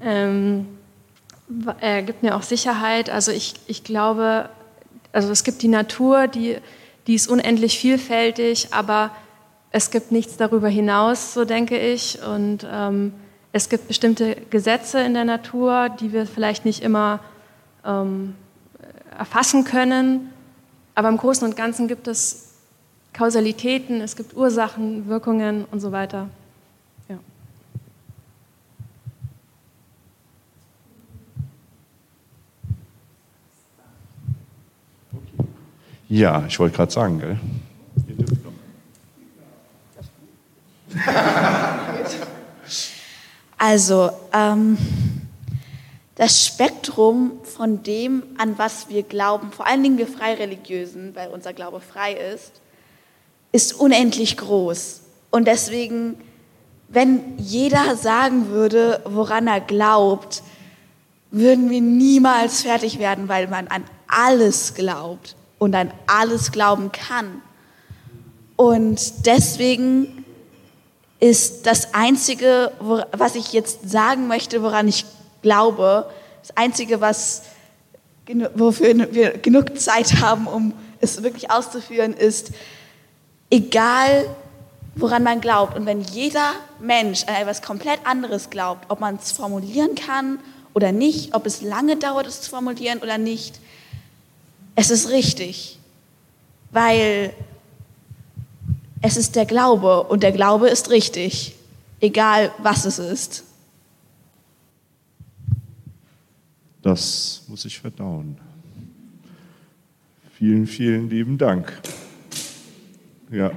Ähm, 0.00 0.68
er 1.80 2.02
gibt 2.02 2.22
mir 2.22 2.36
auch 2.36 2.42
Sicherheit. 2.42 3.10
Also 3.10 3.32
ich, 3.32 3.54
ich 3.66 3.82
glaube, 3.82 4.48
also 5.12 5.30
es 5.32 5.42
gibt 5.42 5.62
die 5.62 5.68
Natur, 5.68 6.28
die, 6.28 6.58
die 7.08 7.14
ist 7.14 7.28
unendlich 7.28 7.78
vielfältig, 7.78 8.68
aber 8.70 9.10
es 9.70 9.90
gibt 9.90 10.12
nichts 10.12 10.36
darüber 10.36 10.68
hinaus, 10.68 11.34
so 11.34 11.44
denke 11.44 11.78
ich. 11.78 12.22
Und 12.22 12.66
ähm, 12.70 13.12
es 13.52 13.68
gibt 13.68 13.88
bestimmte 13.88 14.36
Gesetze 14.50 15.00
in 15.00 15.14
der 15.14 15.24
Natur, 15.24 15.88
die 15.88 16.12
wir 16.12 16.26
vielleicht 16.26 16.64
nicht 16.64 16.82
immer 16.82 17.20
ähm, 17.84 18.34
erfassen 19.18 19.64
können. 19.64 20.32
Aber 20.98 21.10
im 21.10 21.16
Großen 21.16 21.46
und 21.46 21.54
Ganzen 21.54 21.86
gibt 21.86 22.08
es 22.08 22.54
Kausalitäten, 23.12 24.00
es 24.00 24.16
gibt 24.16 24.36
Ursachen, 24.36 25.06
Wirkungen 25.06 25.64
und 25.70 25.78
so 25.78 25.92
weiter. 25.92 26.28
Ja. 27.08 27.18
Ja, 36.08 36.44
ich 36.48 36.58
wollte 36.58 36.74
gerade 36.74 36.90
sagen, 36.90 37.20
gell? 37.20 37.38
Also, 43.56 44.10
ähm, 44.32 44.76
das 46.18 46.44
Spektrum 46.44 47.38
von 47.44 47.84
dem, 47.84 48.24
an 48.38 48.58
was 48.58 48.88
wir 48.88 49.04
glauben, 49.04 49.52
vor 49.52 49.68
allen 49.68 49.84
Dingen 49.84 49.98
wir 49.98 50.08
Freireligiösen, 50.08 51.14
weil 51.14 51.28
unser 51.28 51.52
Glaube 51.52 51.80
frei 51.80 52.12
ist, 52.12 52.52
ist 53.52 53.72
unendlich 53.72 54.36
groß. 54.36 55.00
Und 55.30 55.46
deswegen, 55.46 56.20
wenn 56.88 57.38
jeder 57.38 57.94
sagen 57.94 58.48
würde, 58.48 59.00
woran 59.04 59.46
er 59.46 59.60
glaubt, 59.60 60.42
würden 61.30 61.70
wir 61.70 61.80
niemals 61.80 62.62
fertig 62.62 62.98
werden, 62.98 63.28
weil 63.28 63.46
man 63.46 63.68
an 63.68 63.84
alles 64.08 64.74
glaubt 64.74 65.36
und 65.58 65.72
an 65.76 65.92
alles 66.08 66.50
glauben 66.50 66.90
kann. 66.90 67.42
Und 68.56 69.24
deswegen 69.24 70.24
ist 71.20 71.64
das 71.66 71.94
Einzige, 71.94 72.72
was 72.80 73.36
ich 73.36 73.52
jetzt 73.52 73.88
sagen 73.88 74.26
möchte, 74.26 74.64
woran 74.64 74.88
ich 74.88 75.04
glaube, 75.42 76.10
das 76.42 76.56
Einzige, 76.56 77.00
was, 77.00 77.42
wofür 78.54 79.12
wir 79.12 79.38
genug 79.38 79.78
Zeit 79.78 80.20
haben, 80.20 80.46
um 80.46 80.72
es 81.00 81.22
wirklich 81.22 81.50
auszuführen, 81.50 82.12
ist, 82.12 82.52
egal 83.50 84.26
woran 84.94 85.22
man 85.22 85.40
glaubt 85.40 85.76
und 85.76 85.86
wenn 85.86 86.00
jeder 86.00 86.52
Mensch 86.80 87.24
an 87.24 87.34
etwas 87.34 87.62
komplett 87.62 88.00
anderes 88.04 88.50
glaubt, 88.50 88.90
ob 88.90 89.00
man 89.00 89.16
es 89.16 89.30
formulieren 89.30 89.94
kann 89.94 90.40
oder 90.74 90.90
nicht, 90.90 91.34
ob 91.34 91.46
es 91.46 91.62
lange 91.62 91.96
dauert, 91.96 92.26
es 92.26 92.40
zu 92.40 92.50
formulieren 92.50 92.98
oder 92.98 93.16
nicht, 93.16 93.60
es 94.74 94.90
ist 94.90 95.08
richtig, 95.10 95.78
weil 96.72 97.32
es 99.00 99.16
ist 99.16 99.36
der 99.36 99.46
Glaube 99.46 100.02
und 100.04 100.22
der 100.22 100.32
Glaube 100.32 100.68
ist 100.68 100.90
richtig, 100.90 101.54
egal 102.00 102.50
was 102.58 102.84
es 102.84 102.98
ist. 102.98 103.44
Das 106.88 107.42
muss 107.48 107.66
ich 107.66 107.78
verdauen. 107.80 108.38
Vielen, 110.38 110.66
vielen 110.66 111.10
lieben 111.10 111.36
Dank. 111.36 111.70
Ja, 113.30 113.50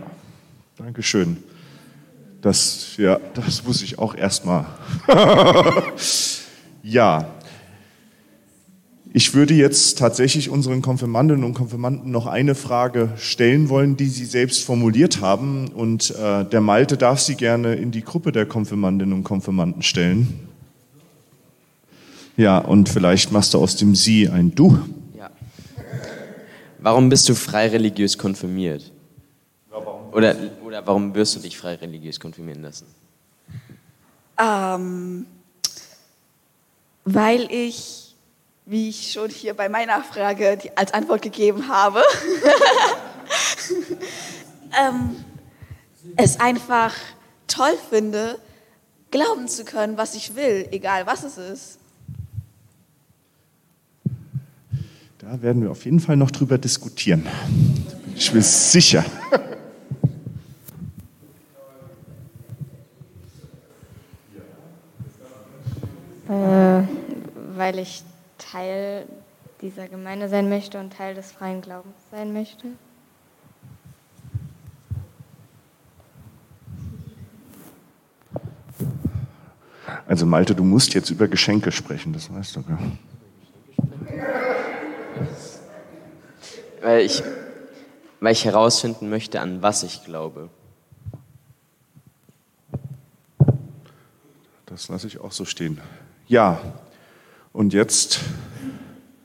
danke 0.75 1.01
schön. 1.01 1.38
Das, 2.41 2.97
ja, 2.97 3.21
das 3.34 3.63
muss 3.63 3.84
ich 3.84 3.97
auch 3.99 4.15
erstmal. 4.15 4.65
ja, 6.84 7.34
ich 9.13 9.34
würde 9.34 9.53
jetzt 9.53 9.97
tatsächlich 9.97 10.49
unseren 10.49 10.82
Konfirmandinnen 10.82 11.45
und 11.45 11.53
Konfirmanden 11.53 12.11
noch 12.11 12.27
eine 12.27 12.53
Frage 12.53 13.13
stellen 13.15 13.69
wollen, 13.69 13.95
die 13.95 14.09
sie 14.09 14.25
selbst 14.25 14.65
formuliert 14.65 15.21
haben. 15.21 15.69
Und 15.69 16.13
äh, 16.17 16.43
der 16.43 16.59
Malte 16.59 16.97
darf 16.97 17.21
sie 17.21 17.36
gerne 17.36 17.75
in 17.75 17.91
die 17.91 18.03
Gruppe 18.03 18.34
der 18.34 18.45
Konfirmandinnen 18.45 19.13
und 19.13 19.23
Konfirmanden 19.23 19.84
stellen. 19.84 20.51
Ja, 22.38 22.59
und 22.59 22.89
vielleicht 22.89 23.32
machst 23.32 23.53
du 23.53 23.59
aus 23.59 23.75
dem 23.75 23.95
Sie 23.95 24.29
ein 24.29 24.55
Du. 24.55 24.79
Ja. 25.17 25.29
Warum 26.79 27.09
bist 27.09 27.27
du 27.29 27.36
frei 27.36 27.67
religiös 27.67 28.17
konfirmiert? 28.17 28.91
Oder, 30.11 30.36
oder 30.65 30.86
warum 30.86 31.15
wirst 31.15 31.36
du 31.36 31.39
dich 31.39 31.57
frei 31.57 31.75
religiös 31.75 32.19
konfirmieren 32.19 32.63
lassen? 32.63 32.86
Ähm, 34.38 35.25
weil 37.05 37.49
ich 37.49 38.11
wie 38.71 38.88
ich 38.88 39.11
schon 39.11 39.29
hier 39.29 39.53
bei 39.53 39.67
meiner 39.67 40.01
Frage 40.01 40.55
die, 40.55 40.75
als 40.77 40.93
Antwort 40.93 41.21
gegeben 41.21 41.67
habe, 41.67 42.01
ähm, 44.82 45.17
es 46.15 46.39
einfach 46.39 46.93
toll 47.47 47.77
finde, 47.89 48.39
glauben 49.11 49.49
zu 49.49 49.65
können, 49.65 49.97
was 49.97 50.15
ich 50.15 50.36
will, 50.36 50.69
egal 50.71 51.05
was 51.05 51.23
es 51.23 51.38
ist. 51.38 51.79
Da 55.22 55.39
werden 55.43 55.61
wir 55.61 55.69
auf 55.69 55.86
jeden 55.86 55.99
Fall 55.99 56.17
noch 56.17 56.32
drüber 56.32 56.57
diskutieren. 56.57 57.28
Ich 58.15 58.32
bin 58.32 58.41
sicher. 58.41 59.05
Äh, 66.28 66.84
weil 67.55 67.78
ich 67.78 68.03
Teil 68.39 69.05
dieser 69.61 69.88
Gemeinde 69.89 70.28
sein 70.28 70.49
möchte 70.49 70.80
und 70.80 70.93
Teil 70.93 71.13
des 71.13 71.32
freien 71.32 71.61
Glaubens 71.61 71.93
sein 72.09 72.34
möchte? 72.34 72.67
Also 80.07 80.26
Malte, 80.26 80.55
du 80.55 80.63
musst 80.63 80.93
jetzt 80.93 81.11
über 81.11 81.28
Geschenke 81.28 81.72
sprechen, 81.72 82.11
das 82.11 82.34
weißt 82.34 82.55
du. 82.55 82.63
Gell? 82.63 82.78
Weil 86.82 87.05
ich, 87.05 87.21
weil 88.19 88.32
ich 88.32 88.45
herausfinden 88.45 89.09
möchte, 89.09 89.39
an 89.39 89.61
was 89.61 89.84
ich 89.84 90.03
glaube. 90.03 90.49
Das 94.65 94.89
lasse 94.89 95.05
ich 95.05 95.19
auch 95.19 95.32
so 95.32 95.45
stehen. 95.45 95.79
Ja, 96.27 96.59
und 97.53 97.73
jetzt 97.73 98.21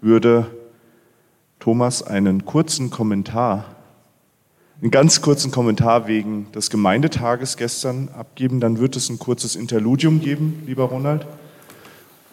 würde 0.03 0.51
Thomas 1.59 2.03
einen 2.03 2.45
kurzen 2.45 2.91
Kommentar, 2.91 3.65
einen 4.83 4.91
ganz 4.91 5.23
kurzen 5.23 5.51
Kommentar 5.51 6.09
wegen 6.09 6.53
des 6.53 6.69
Gemeindetages 6.69 7.57
gestern 7.57 8.11
abgeben. 8.11 8.61
Dann 8.61 8.79
wird 8.79 8.97
es 8.97 9.09
ein 9.09 9.19
kurzes 9.19 9.57
Interludium 9.57 10.21
geben, 10.21 10.63
lieber 10.67 10.85
Ronald. 10.85 11.27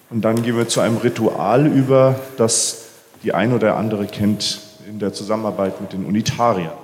Und 0.09 0.21
dann 0.21 0.43
gehen 0.43 0.57
wir 0.57 0.67
zu 0.67 0.81
einem 0.81 0.97
Ritual 0.97 1.67
über, 1.67 2.19
das 2.35 2.87
die 3.23 3.33
ein 3.33 3.53
oder 3.53 3.77
andere 3.77 4.05
kennt 4.05 4.72
in 4.87 4.99
der 4.99 5.13
Zusammenarbeit 5.13 5.79
mit 5.81 5.93
den 5.93 6.05
Unitariern. 6.05 6.77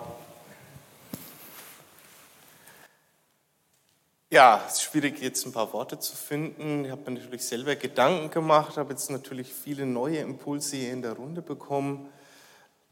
Ja, 4.31 4.63
es 4.67 4.75
ist 4.75 4.83
schwierig, 4.83 5.19
jetzt 5.21 5.43
ein 5.47 5.53
paar 5.53 5.73
Worte 5.73 5.97
zu 5.97 6.15
finden. 6.15 6.85
Ich 6.85 6.91
habe 6.91 7.09
mir 7.09 7.17
natürlich 7.17 7.43
selber 7.43 7.75
Gedanken 7.75 8.29
gemacht, 8.29 8.77
habe 8.77 8.91
jetzt 8.91 9.09
natürlich 9.09 9.51
viele 9.51 9.87
neue 9.87 10.19
Impulse 10.19 10.75
hier 10.75 10.93
in 10.93 11.01
der 11.01 11.13
Runde 11.13 11.41
bekommen. 11.41 12.07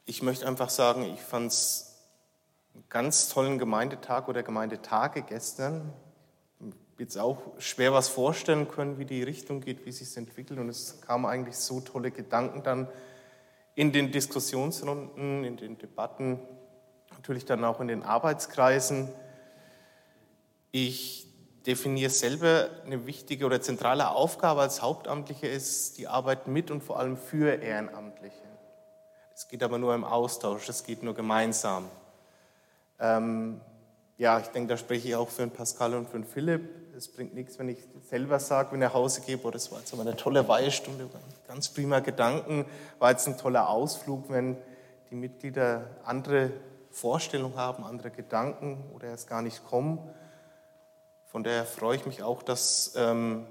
Ich 0.07 0.23
möchte 0.23 0.47
einfach 0.47 0.71
sagen, 0.71 1.03
ich 1.03 1.21
fand 1.21 1.51
es 1.51 1.95
einen 2.73 2.85
ganz 2.89 3.29
tollen 3.29 3.59
Gemeindetag 3.59 4.27
oder 4.27 4.41
Gemeindetage 4.41 5.21
gestern. 5.21 5.93
Jetzt 6.97 7.19
auch 7.19 7.39
schwer 7.59 7.93
was 7.93 8.09
vorstellen 8.09 8.67
können, 8.67 8.97
wie 8.97 9.05
die 9.05 9.21
Richtung 9.21 9.61
geht, 9.61 9.85
wie 9.85 9.91
sich 9.91 10.17
entwickelt. 10.17 10.59
Und 10.59 10.69
es 10.69 11.01
kamen 11.01 11.27
eigentlich 11.27 11.57
so 11.57 11.81
tolle 11.81 12.09
Gedanken 12.09 12.63
dann 12.63 12.87
in 13.77 13.91
den 13.91 14.11
Diskussionsrunden, 14.11 15.43
in 15.43 15.55
den 15.55 15.77
Debatten, 15.77 16.39
natürlich 17.11 17.45
dann 17.45 17.63
auch 17.63 17.79
in 17.79 17.87
den 17.87 18.01
Arbeitskreisen. 18.01 19.07
Ich 20.71 21.27
definiere 21.67 22.09
selber 22.09 22.69
eine 22.85 23.05
wichtige 23.05 23.45
oder 23.45 23.61
zentrale 23.61 24.09
Aufgabe 24.09 24.61
als 24.61 24.81
Hauptamtlicher 24.81 25.47
ist 25.47 25.99
die 25.99 26.07
Arbeit 26.07 26.47
mit 26.47 26.71
und 26.71 26.83
vor 26.83 26.97
allem 26.97 27.17
für 27.17 27.61
Ehrenamtliche. 27.61 28.41
Es 29.35 29.47
geht 29.47 29.61
aber 29.61 29.77
nur 29.77 29.93
im 29.93 30.03
Austausch, 30.03 30.67
es 30.67 30.83
geht 30.83 31.03
nur 31.03 31.13
gemeinsam. 31.13 31.87
Ähm, 32.99 33.61
ja, 34.17 34.39
ich 34.39 34.47
denke, 34.47 34.69
da 34.69 34.77
spreche 34.77 35.09
ich 35.09 35.15
auch 35.15 35.29
für 35.29 35.43
den 35.43 35.51
Pascal 35.51 35.93
und 35.93 36.09
für 36.09 36.17
den 36.17 36.25
Philipp. 36.25 36.86
Es 36.97 37.07
bringt 37.07 37.35
nichts, 37.35 37.59
wenn 37.59 37.69
ich 37.69 37.77
selber 38.09 38.39
sage, 38.39 38.71
wenn 38.71 38.81
ich 38.81 38.87
nach 38.87 38.95
Hause 38.95 39.21
gehe, 39.21 39.37
boah, 39.37 39.51
das 39.51 39.71
war 39.71 39.77
jetzt 39.77 39.93
aber 39.93 40.01
eine 40.01 40.15
tolle 40.15 40.47
Weihestunde, 40.47 41.07
ganz 41.47 41.69
prima 41.69 41.99
Gedanken, 41.99 42.65
war 42.97 43.11
jetzt 43.11 43.27
ein 43.27 43.37
toller 43.37 43.69
Ausflug, 43.69 44.31
wenn 44.31 44.57
die 45.11 45.15
Mitglieder 45.15 45.91
andere 46.05 46.49
Vorstellungen 46.89 47.55
haben, 47.55 47.83
andere 47.83 48.09
Gedanken 48.09 48.83
oder 48.95 49.09
erst 49.09 49.29
gar 49.29 49.43
nicht 49.43 49.63
kommen. 49.67 49.99
Von 51.27 51.43
daher 51.43 51.65
freue 51.65 51.97
ich 51.97 52.07
mich 52.07 52.23
auch, 52.23 52.41
dass 52.41 52.93
ähm, 52.95 53.45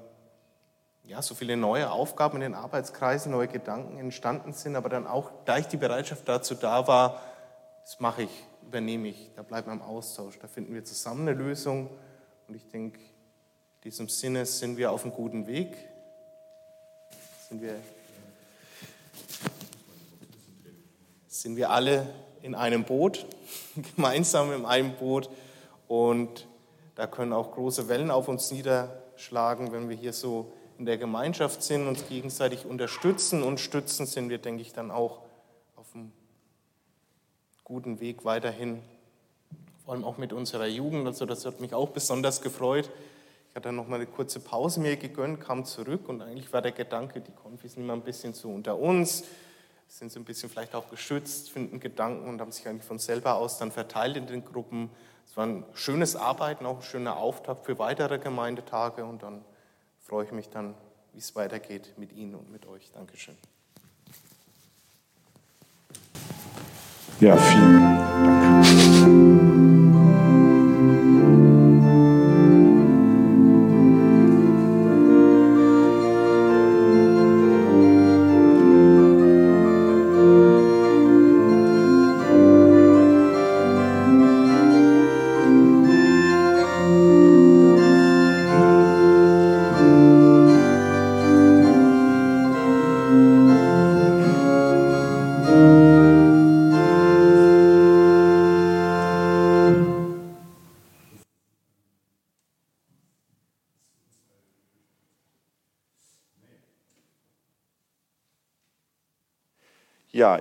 ja, 1.04 1.22
so 1.22 1.36
viele 1.36 1.56
neue 1.56 1.92
Aufgaben 1.92 2.38
in 2.38 2.40
den 2.40 2.54
Arbeitskreisen, 2.54 3.30
neue 3.30 3.46
Gedanken 3.46 3.96
entstanden 3.96 4.54
sind, 4.54 4.74
aber 4.74 4.88
dann 4.88 5.06
auch 5.06 5.30
gleich 5.44 5.68
die 5.68 5.76
Bereitschaft 5.76 6.28
dazu 6.28 6.56
da 6.56 6.88
war, 6.88 7.22
das 7.82 8.00
mache 8.00 8.24
ich, 8.24 8.44
übernehme 8.62 9.06
ich, 9.06 9.30
da 9.36 9.42
bleiben 9.42 9.68
wir 9.68 9.74
im 9.74 9.82
Austausch, 9.82 10.36
da 10.40 10.48
finden 10.48 10.74
wir 10.74 10.84
zusammen 10.84 11.28
eine 11.28 11.38
Lösung. 11.38 11.88
Und 12.48 12.54
ich 12.54 12.68
denke, 12.68 13.00
in 13.86 13.90
diesem 13.90 14.08
Sinne 14.08 14.44
sind 14.46 14.78
wir 14.78 14.90
auf 14.90 15.04
einem 15.04 15.14
guten 15.14 15.46
Weg. 15.46 15.76
Sind 17.48 17.62
wir, 17.62 17.76
sind 21.28 21.54
wir 21.54 21.70
alle 21.70 22.12
in 22.42 22.56
einem 22.56 22.82
Boot, 22.82 23.24
gemeinsam 23.94 24.52
in 24.52 24.66
einem 24.66 24.96
Boot. 24.96 25.30
Und 25.86 26.48
da 26.96 27.06
können 27.06 27.32
auch 27.32 27.52
große 27.52 27.88
Wellen 27.88 28.10
auf 28.10 28.26
uns 28.26 28.50
niederschlagen, 28.50 29.70
wenn 29.70 29.88
wir 29.88 29.96
hier 29.96 30.12
so 30.12 30.52
in 30.78 30.84
der 30.84 30.98
Gemeinschaft 30.98 31.62
sind, 31.62 31.86
uns 31.86 32.08
gegenseitig 32.08 32.66
unterstützen 32.66 33.44
und 33.44 33.60
stützen, 33.60 34.04
sind 34.04 34.30
wir, 34.30 34.38
denke 34.38 34.62
ich, 34.62 34.72
dann 34.72 34.90
auch 34.90 35.20
auf 35.76 35.94
einem 35.94 36.10
guten 37.62 38.00
Weg 38.00 38.24
weiterhin. 38.24 38.82
Vor 39.84 39.94
allem 39.94 40.02
auch 40.02 40.18
mit 40.18 40.32
unserer 40.32 40.66
Jugend. 40.66 41.06
Also 41.06 41.24
das 41.24 41.46
hat 41.46 41.60
mich 41.60 41.72
auch 41.72 41.90
besonders 41.90 42.42
gefreut. 42.42 42.90
Ich 43.56 43.58
hatte 43.58 43.72
noch 43.72 43.88
mal 43.88 43.96
eine 43.96 44.04
kurze 44.04 44.38
Pause 44.38 44.80
mir 44.80 44.96
gegönnt, 44.96 45.40
kam 45.40 45.64
zurück 45.64 46.10
und 46.10 46.20
eigentlich 46.20 46.52
war 46.52 46.60
der 46.60 46.72
Gedanke, 46.72 47.22
die 47.22 47.32
Konfis 47.32 47.72
sind 47.72 47.84
immer 47.84 47.94
ein 47.94 48.02
bisschen 48.02 48.34
so 48.34 48.50
unter 48.50 48.76
uns, 48.78 49.24
sind 49.88 50.12
so 50.12 50.20
ein 50.20 50.26
bisschen 50.26 50.50
vielleicht 50.50 50.74
auch 50.74 50.90
geschützt, 50.90 51.50
finden 51.50 51.80
Gedanken 51.80 52.28
und 52.28 52.38
haben 52.38 52.52
sich 52.52 52.68
eigentlich 52.68 52.84
von 52.84 52.98
selber 52.98 53.36
aus 53.36 53.56
dann 53.56 53.72
verteilt 53.72 54.18
in 54.18 54.26
den 54.26 54.44
Gruppen. 54.44 54.90
Es 55.24 55.38
war 55.38 55.46
ein 55.46 55.64
schönes 55.72 56.16
Arbeiten, 56.16 56.66
auch 56.66 56.80
ein 56.80 56.82
schöner 56.82 57.16
Auftakt 57.16 57.64
für 57.64 57.78
weitere 57.78 58.18
Gemeindetage 58.18 59.06
und 59.06 59.22
dann 59.22 59.42
freue 60.02 60.26
ich 60.26 60.32
mich 60.32 60.50
dann, 60.50 60.74
wie 61.14 61.20
es 61.20 61.34
weitergeht 61.34 61.94
mit 61.96 62.12
Ihnen 62.12 62.34
und 62.34 62.52
mit 62.52 62.66
euch. 62.66 62.90
Dankeschön. 62.92 63.38
Ja, 67.20 67.38
vielen 67.38 67.80
Dank. 67.80 68.45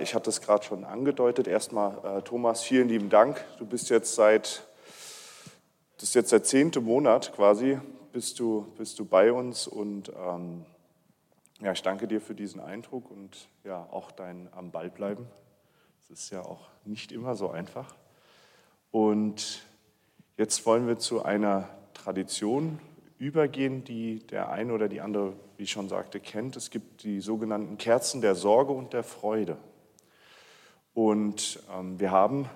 Ich 0.06 0.14
hatte 0.14 0.30
es 0.30 0.40
gerade 0.40 0.64
schon 0.64 0.84
angedeutet. 0.84 1.48
Erstmal, 1.48 2.18
äh, 2.18 2.22
Thomas, 2.22 2.62
vielen 2.62 2.88
lieben 2.88 3.10
Dank. 3.10 3.44
Du 3.58 3.66
bist 3.66 3.90
jetzt 3.90 4.14
seit, 4.14 4.62
das 5.96 6.10
ist 6.10 6.14
jetzt 6.14 6.30
der 6.30 6.44
zehnte 6.44 6.80
Monat 6.80 7.32
quasi, 7.34 7.80
bist 8.12 8.38
du, 8.38 8.72
bist 8.78 9.00
du 9.00 9.04
bei 9.04 9.32
uns 9.32 9.66
und 9.66 10.12
ähm, 10.16 10.64
ja, 11.60 11.72
ich 11.72 11.82
danke 11.82 12.06
dir 12.06 12.20
für 12.20 12.36
diesen 12.36 12.60
Eindruck 12.60 13.10
und 13.10 13.48
ja, 13.64 13.84
auch 13.90 14.12
dein 14.12 14.48
am 14.52 14.70
Ball 14.70 14.90
bleiben. 14.90 15.26
Das 16.08 16.20
ist 16.20 16.30
ja 16.30 16.42
auch 16.42 16.68
nicht 16.84 17.10
immer 17.10 17.34
so 17.34 17.50
einfach. 17.50 17.92
Und 18.92 19.64
jetzt 20.36 20.64
wollen 20.66 20.86
wir 20.86 21.00
zu 21.00 21.24
einer 21.24 21.68
Tradition 21.94 22.78
übergehen, 23.18 23.82
die 23.82 24.24
der 24.28 24.50
eine 24.50 24.72
oder 24.72 24.86
die 24.86 25.00
andere, 25.00 25.32
wie 25.56 25.64
ich 25.64 25.72
schon 25.72 25.88
sagte, 25.88 26.20
kennt. 26.20 26.54
Es 26.54 26.70
gibt 26.70 27.02
die 27.02 27.20
sogenannten 27.20 27.76
Kerzen 27.76 28.20
der 28.20 28.36
Sorge 28.36 28.72
und 28.72 28.92
der 28.92 29.02
Freude. 29.02 29.56
Und 30.96 31.60
ähm, 31.76 32.00
wir 32.00 32.10
haben, 32.10 32.48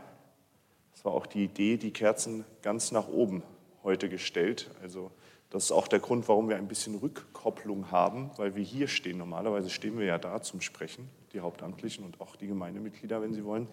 das 0.93 1.05
war 1.05 1.12
auch 1.12 1.26
die 1.26 1.45
Idee, 1.45 1.76
die 1.76 1.91
Kerzen 1.91 2.47
ganz 2.62 2.91
nach 2.91 3.07
oben 3.07 3.43
heute 3.82 4.09
gestellt. 4.09 4.70
Also 4.80 5.11
das 5.51 5.64
ist 5.64 5.72
auch 5.72 5.88
der 5.88 5.99
Grund, 5.99 6.26
warum 6.26 6.49
wir 6.49 6.57
ein 6.57 6.66
bisschen 6.66 6.95
Rückkopplung 6.95 7.91
haben, 7.91 8.30
weil 8.38 8.57
wir 8.57 8.64
hier 8.64 8.88
stehen. 8.88 9.18
Normalerweise 9.18 9.68
stehen 9.68 9.99
wir 9.99 10.07
ja 10.07 10.16
da 10.16 10.41
zum 10.41 10.62
Sprechen, 10.62 11.11
die 11.34 11.41
Hauptamtlichen 11.41 12.03
und 12.03 12.18
auch 12.22 12.34
die 12.34 12.47
Gemeindemitglieder, 12.47 13.20
wenn 13.20 13.34
sie 13.34 13.45
wollen. 13.45 13.68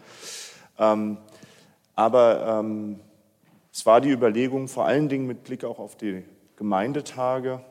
Ähm, 0.78 1.18
aber 1.95 2.59
ähm, 2.59 2.99
es 3.72 3.86
war 3.86 4.01
die 4.01 4.11
Überlegung, 4.11 4.68
vor 4.68 4.86
allen 4.86 5.07
Dingen 5.07 5.28
mit 5.28 5.45
Blick 5.45 5.63
auch 5.63 5.80
auf 5.80 5.95
die 5.95 6.26
Gemeindetage, 6.57 7.63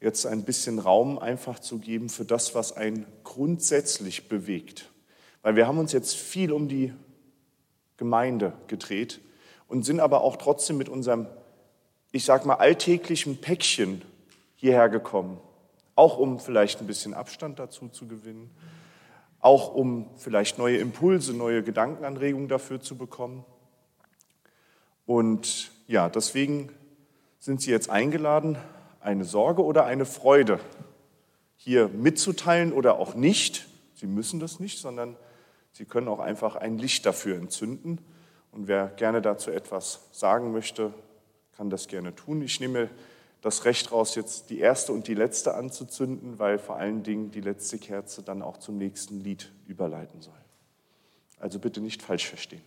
jetzt 0.00 0.24
ein 0.24 0.44
bisschen 0.46 0.78
Raum 0.78 1.18
einfach 1.18 1.58
zu 1.58 1.78
geben 1.78 2.08
für 2.08 2.24
das, 2.24 2.54
was 2.54 2.74
einen 2.74 3.04
grundsätzlich 3.22 4.30
bewegt. 4.30 4.90
Weil 5.46 5.54
wir 5.54 5.68
haben 5.68 5.78
uns 5.78 5.92
jetzt 5.92 6.16
viel 6.16 6.50
um 6.50 6.66
die 6.66 6.92
Gemeinde 7.98 8.52
gedreht 8.66 9.20
und 9.68 9.84
sind 9.84 10.00
aber 10.00 10.22
auch 10.22 10.38
trotzdem 10.38 10.76
mit 10.76 10.88
unserem, 10.88 11.28
ich 12.10 12.24
sag 12.24 12.46
mal, 12.46 12.54
alltäglichen 12.54 13.40
Päckchen 13.40 14.02
hierher 14.56 14.88
gekommen. 14.88 15.38
Auch 15.94 16.18
um 16.18 16.40
vielleicht 16.40 16.80
ein 16.80 16.88
bisschen 16.88 17.14
Abstand 17.14 17.60
dazu 17.60 17.86
zu 17.86 18.08
gewinnen, 18.08 18.50
auch 19.38 19.72
um 19.72 20.08
vielleicht 20.16 20.58
neue 20.58 20.78
Impulse, 20.78 21.32
neue 21.32 21.62
Gedankenanregungen 21.62 22.48
dafür 22.48 22.80
zu 22.80 22.96
bekommen. 22.96 23.44
Und 25.06 25.70
ja, 25.86 26.08
deswegen 26.08 26.70
sind 27.38 27.62
Sie 27.62 27.70
jetzt 27.70 27.88
eingeladen, 27.88 28.58
eine 28.98 29.24
Sorge 29.24 29.62
oder 29.62 29.84
eine 29.84 30.06
Freude 30.06 30.58
hier 31.54 31.86
mitzuteilen 31.86 32.72
oder 32.72 32.98
auch 32.98 33.14
nicht. 33.14 33.68
Sie 33.94 34.08
müssen 34.08 34.40
das 34.40 34.58
nicht, 34.58 34.80
sondern 34.80 35.16
Sie 35.76 35.84
können 35.84 36.08
auch 36.08 36.20
einfach 36.20 36.56
ein 36.56 36.78
Licht 36.78 37.04
dafür 37.04 37.36
entzünden. 37.36 37.98
Und 38.50 38.66
wer 38.66 38.86
gerne 38.86 39.20
dazu 39.20 39.50
etwas 39.50 40.08
sagen 40.10 40.50
möchte, 40.50 40.94
kann 41.54 41.68
das 41.68 41.86
gerne 41.86 42.14
tun. 42.14 42.40
Ich 42.40 42.60
nehme 42.60 42.88
das 43.42 43.66
Recht 43.66 43.92
raus, 43.92 44.14
jetzt 44.14 44.48
die 44.48 44.58
erste 44.58 44.94
und 44.94 45.06
die 45.06 45.12
letzte 45.12 45.52
anzuzünden, 45.52 46.38
weil 46.38 46.58
vor 46.58 46.76
allen 46.76 47.02
Dingen 47.02 47.30
die 47.30 47.42
letzte 47.42 47.76
Kerze 47.76 48.22
dann 48.22 48.40
auch 48.40 48.56
zum 48.56 48.78
nächsten 48.78 49.20
Lied 49.20 49.52
überleiten 49.66 50.22
soll. 50.22 50.32
Also 51.40 51.58
bitte 51.58 51.82
nicht 51.82 52.00
falsch 52.00 52.26
verstehen. 52.26 52.64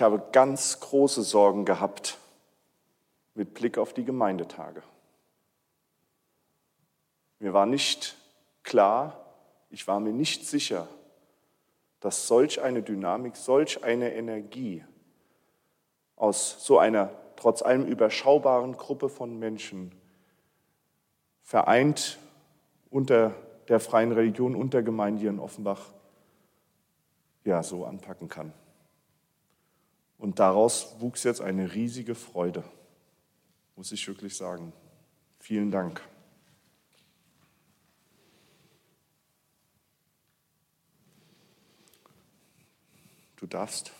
Ich 0.00 0.02
habe 0.02 0.22
ganz 0.32 0.80
große 0.80 1.22
Sorgen 1.22 1.66
gehabt 1.66 2.16
mit 3.34 3.52
Blick 3.52 3.76
auf 3.76 3.92
die 3.92 4.02
Gemeindetage. 4.02 4.82
Mir 7.38 7.52
war 7.52 7.66
nicht 7.66 8.16
klar, 8.62 9.22
ich 9.68 9.86
war 9.86 10.00
mir 10.00 10.14
nicht 10.14 10.46
sicher, 10.46 10.88
dass 12.00 12.26
solch 12.26 12.62
eine 12.62 12.80
Dynamik, 12.80 13.36
solch 13.36 13.84
eine 13.84 14.14
Energie 14.14 14.82
aus 16.16 16.64
so 16.64 16.78
einer 16.78 17.10
trotz 17.36 17.60
allem 17.60 17.84
überschaubaren 17.84 18.78
Gruppe 18.78 19.10
von 19.10 19.38
Menschen 19.38 19.92
vereint 21.42 22.18
unter 22.88 23.34
der 23.68 23.80
freien 23.80 24.12
Religion, 24.12 24.56
unter 24.56 24.82
Gemeinde 24.82 25.20
hier 25.20 25.28
in 25.28 25.38
Offenbach, 25.38 25.90
ja, 27.44 27.62
so 27.62 27.84
anpacken 27.84 28.30
kann. 28.30 28.54
Und 30.20 30.38
daraus 30.38 31.00
wuchs 31.00 31.24
jetzt 31.24 31.40
eine 31.40 31.72
riesige 31.72 32.14
Freude, 32.14 32.62
muss 33.74 33.90
ich 33.90 34.06
wirklich 34.06 34.36
sagen. 34.36 34.74
Vielen 35.38 35.70
Dank. 35.70 36.02
Du 43.36 43.46
darfst. 43.46 43.92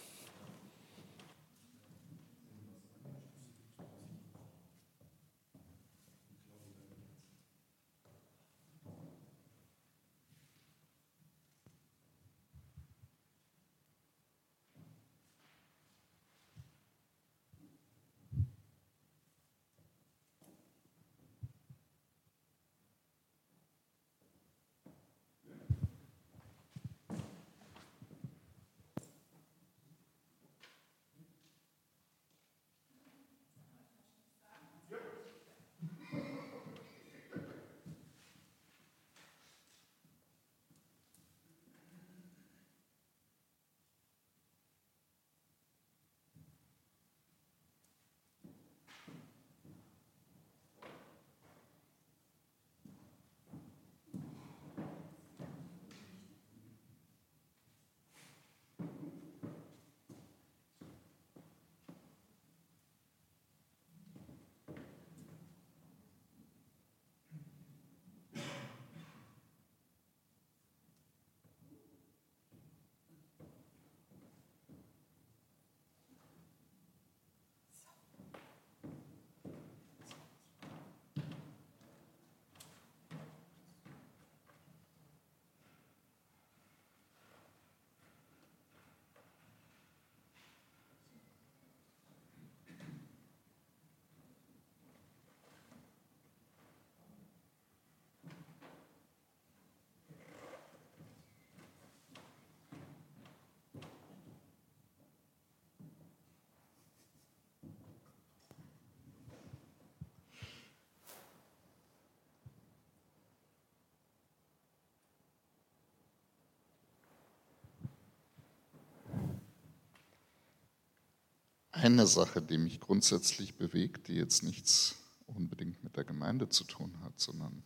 Eine 121.80 122.06
Sache, 122.06 122.42
die 122.42 122.58
mich 122.58 122.78
grundsätzlich 122.78 123.54
bewegt, 123.54 124.08
die 124.08 124.14
jetzt 124.14 124.42
nichts 124.42 124.96
unbedingt 125.26 125.82
mit 125.82 125.96
der 125.96 126.04
Gemeinde 126.04 126.48
zu 126.48 126.64
tun 126.64 126.94
hat, 127.02 127.18
sondern 127.18 127.62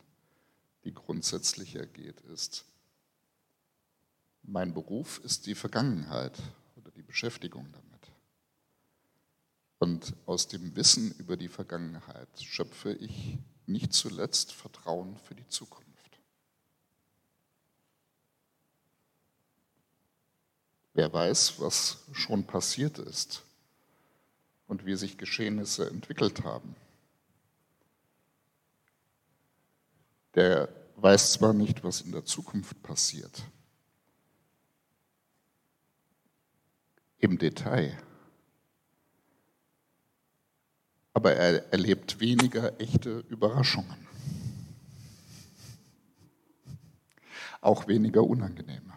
die 0.84 0.94
grundsätzlicher 0.94 1.86
geht, 1.86 2.20
ist, 2.32 2.64
mein 4.42 4.72
Beruf 4.72 5.20
ist 5.24 5.46
die 5.46 5.54
Vergangenheit 5.54 6.38
oder 6.76 6.90
die 6.92 7.02
Beschäftigung 7.02 7.66
damit. 7.72 8.12
Und 9.78 10.14
aus 10.26 10.46
dem 10.46 10.76
Wissen 10.76 11.12
über 11.18 11.36
die 11.36 11.48
Vergangenheit 11.48 12.28
schöpfe 12.40 12.92
ich 12.92 13.38
nicht 13.66 13.92
zuletzt 13.92 14.52
Vertrauen 14.52 15.16
für 15.16 15.34
die 15.34 15.48
Zukunft. 15.48 16.20
Wer 20.92 21.12
weiß, 21.12 21.58
was 21.58 22.04
schon 22.12 22.46
passiert 22.46 22.98
ist 22.98 23.42
und 24.66 24.86
wie 24.86 24.96
sich 24.96 25.18
Geschehnisse 25.18 25.88
entwickelt 25.88 26.44
haben. 26.44 26.74
Der 30.34 30.68
weiß 30.96 31.34
zwar 31.34 31.52
nicht, 31.52 31.84
was 31.84 32.00
in 32.00 32.12
der 32.12 32.24
Zukunft 32.24 32.82
passiert, 32.82 33.42
im 37.18 37.38
Detail, 37.38 37.96
aber 41.12 41.34
er 41.34 41.72
erlebt 41.72 42.18
weniger 42.20 42.80
echte 42.80 43.20
Überraschungen, 43.28 44.06
auch 47.60 47.86
weniger 47.86 48.24
unangenehme. 48.24 48.93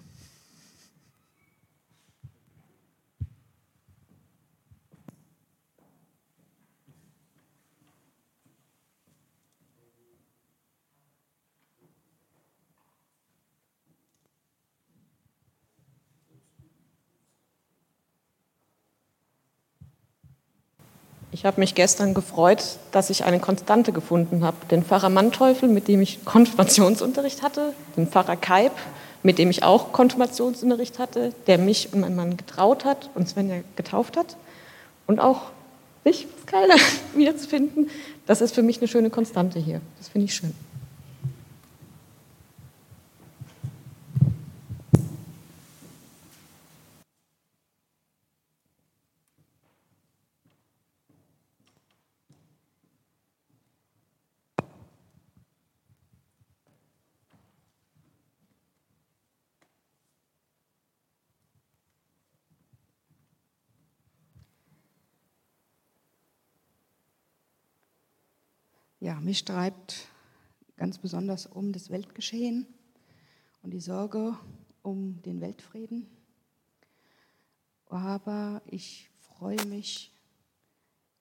Ich 21.38 21.45
habe 21.45 21.59
mich 21.59 21.75
gestern 21.75 22.15
gefreut, 22.15 22.63
dass 22.91 23.11
ich 23.11 23.23
eine 23.23 23.39
Konstante 23.39 23.91
gefunden 23.91 24.43
habe. 24.43 24.57
Den 24.71 24.83
Pfarrer 24.83 25.09
Manteuffel, 25.09 25.69
mit 25.69 25.88
dem 25.88 26.01
ich 26.01 26.25
Konfirmationsunterricht 26.25 27.43
hatte, 27.43 27.73
den 27.95 28.07
Pfarrer 28.07 28.35
Kaib, 28.35 28.71
mit 29.21 29.38
dem 29.38 29.51
ich 29.51 29.61
auch 29.61 29.91
Konfirmationsunterricht 29.91 30.97
hatte, 30.97 31.33
der 31.45 31.59
mich 31.59 31.93
und 31.93 31.99
meinen 31.99 32.15
Mann 32.15 32.38
getraut 32.38 32.85
hat 32.85 33.11
und 33.13 33.29
Svenja 33.29 33.57
getauft 33.75 34.17
hat. 34.17 34.35
Und 35.05 35.19
auch 35.19 35.51
dich, 36.07 36.25
Skyler, 36.41 36.79
wiederzufinden. 37.13 37.91
Das 38.25 38.41
ist 38.41 38.55
für 38.55 38.63
mich 38.63 38.79
eine 38.79 38.88
schöne 38.88 39.11
Konstante 39.11 39.59
hier. 39.59 39.79
Das 39.99 40.07
finde 40.07 40.25
ich 40.25 40.33
schön. 40.33 40.55
Ja, 69.08 69.22
mich 69.22 69.45
treibt 69.45 70.10
ganz 70.76 70.97
besonders 70.97 71.45
um 71.45 71.72
das 71.72 71.89
Weltgeschehen 71.89 72.68
und 73.62 73.72
die 73.72 73.80
Sorge 73.80 74.38
um 74.82 75.22
den 75.22 75.39
Weltfrieden. 75.39 76.08
Aber 77.86 78.62
ich 78.66 79.10
freue 79.22 79.66
mich, 79.68 80.14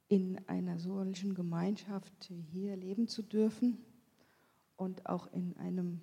in 0.09 0.37
einer 0.49 0.80
solchen 0.80 1.37
Gemeinschaft 1.37 2.32
hier 2.51 2.74
leben 2.74 3.07
zu 3.07 3.22
dürfen 3.22 3.78
und 4.74 5.07
auch 5.07 5.32
in 5.32 5.57
einem 5.57 6.01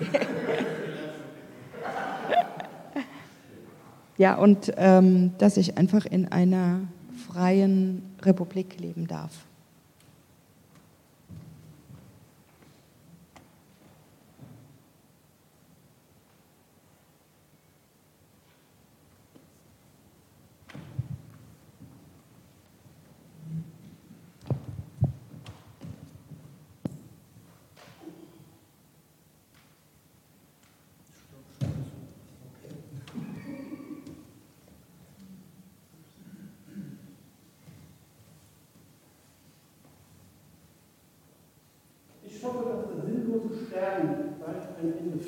Ja, 4.18 4.34
und 4.34 4.72
ähm, 4.76 5.30
dass 5.38 5.56
ich 5.56 5.78
einfach 5.78 6.04
in 6.04 6.26
einer 6.26 6.80
freien 7.28 8.02
Republik 8.22 8.80
leben 8.80 9.06
darf. 9.06 9.30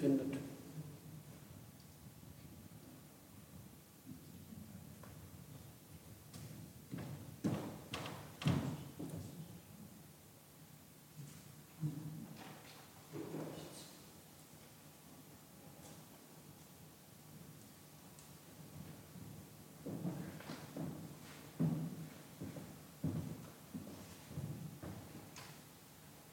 Findet. 0.01 0.39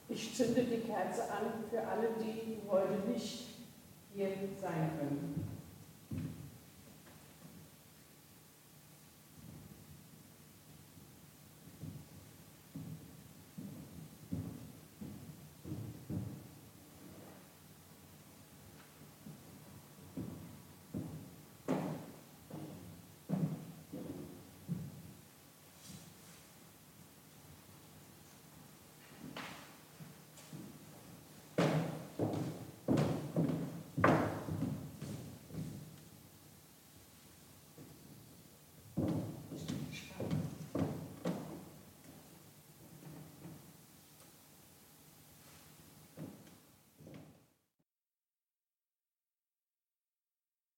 Ich 0.10 0.34
zünde 0.34 0.64
die 0.64 0.80
Kerze 0.80 1.24
an 1.24 1.64
für 1.70 1.80
alle, 1.86 2.10
die 2.20 2.58
heute 2.68 3.08
nicht 3.08 3.47
hier 4.18 4.30
sein 4.60 4.90
können. 4.98 5.47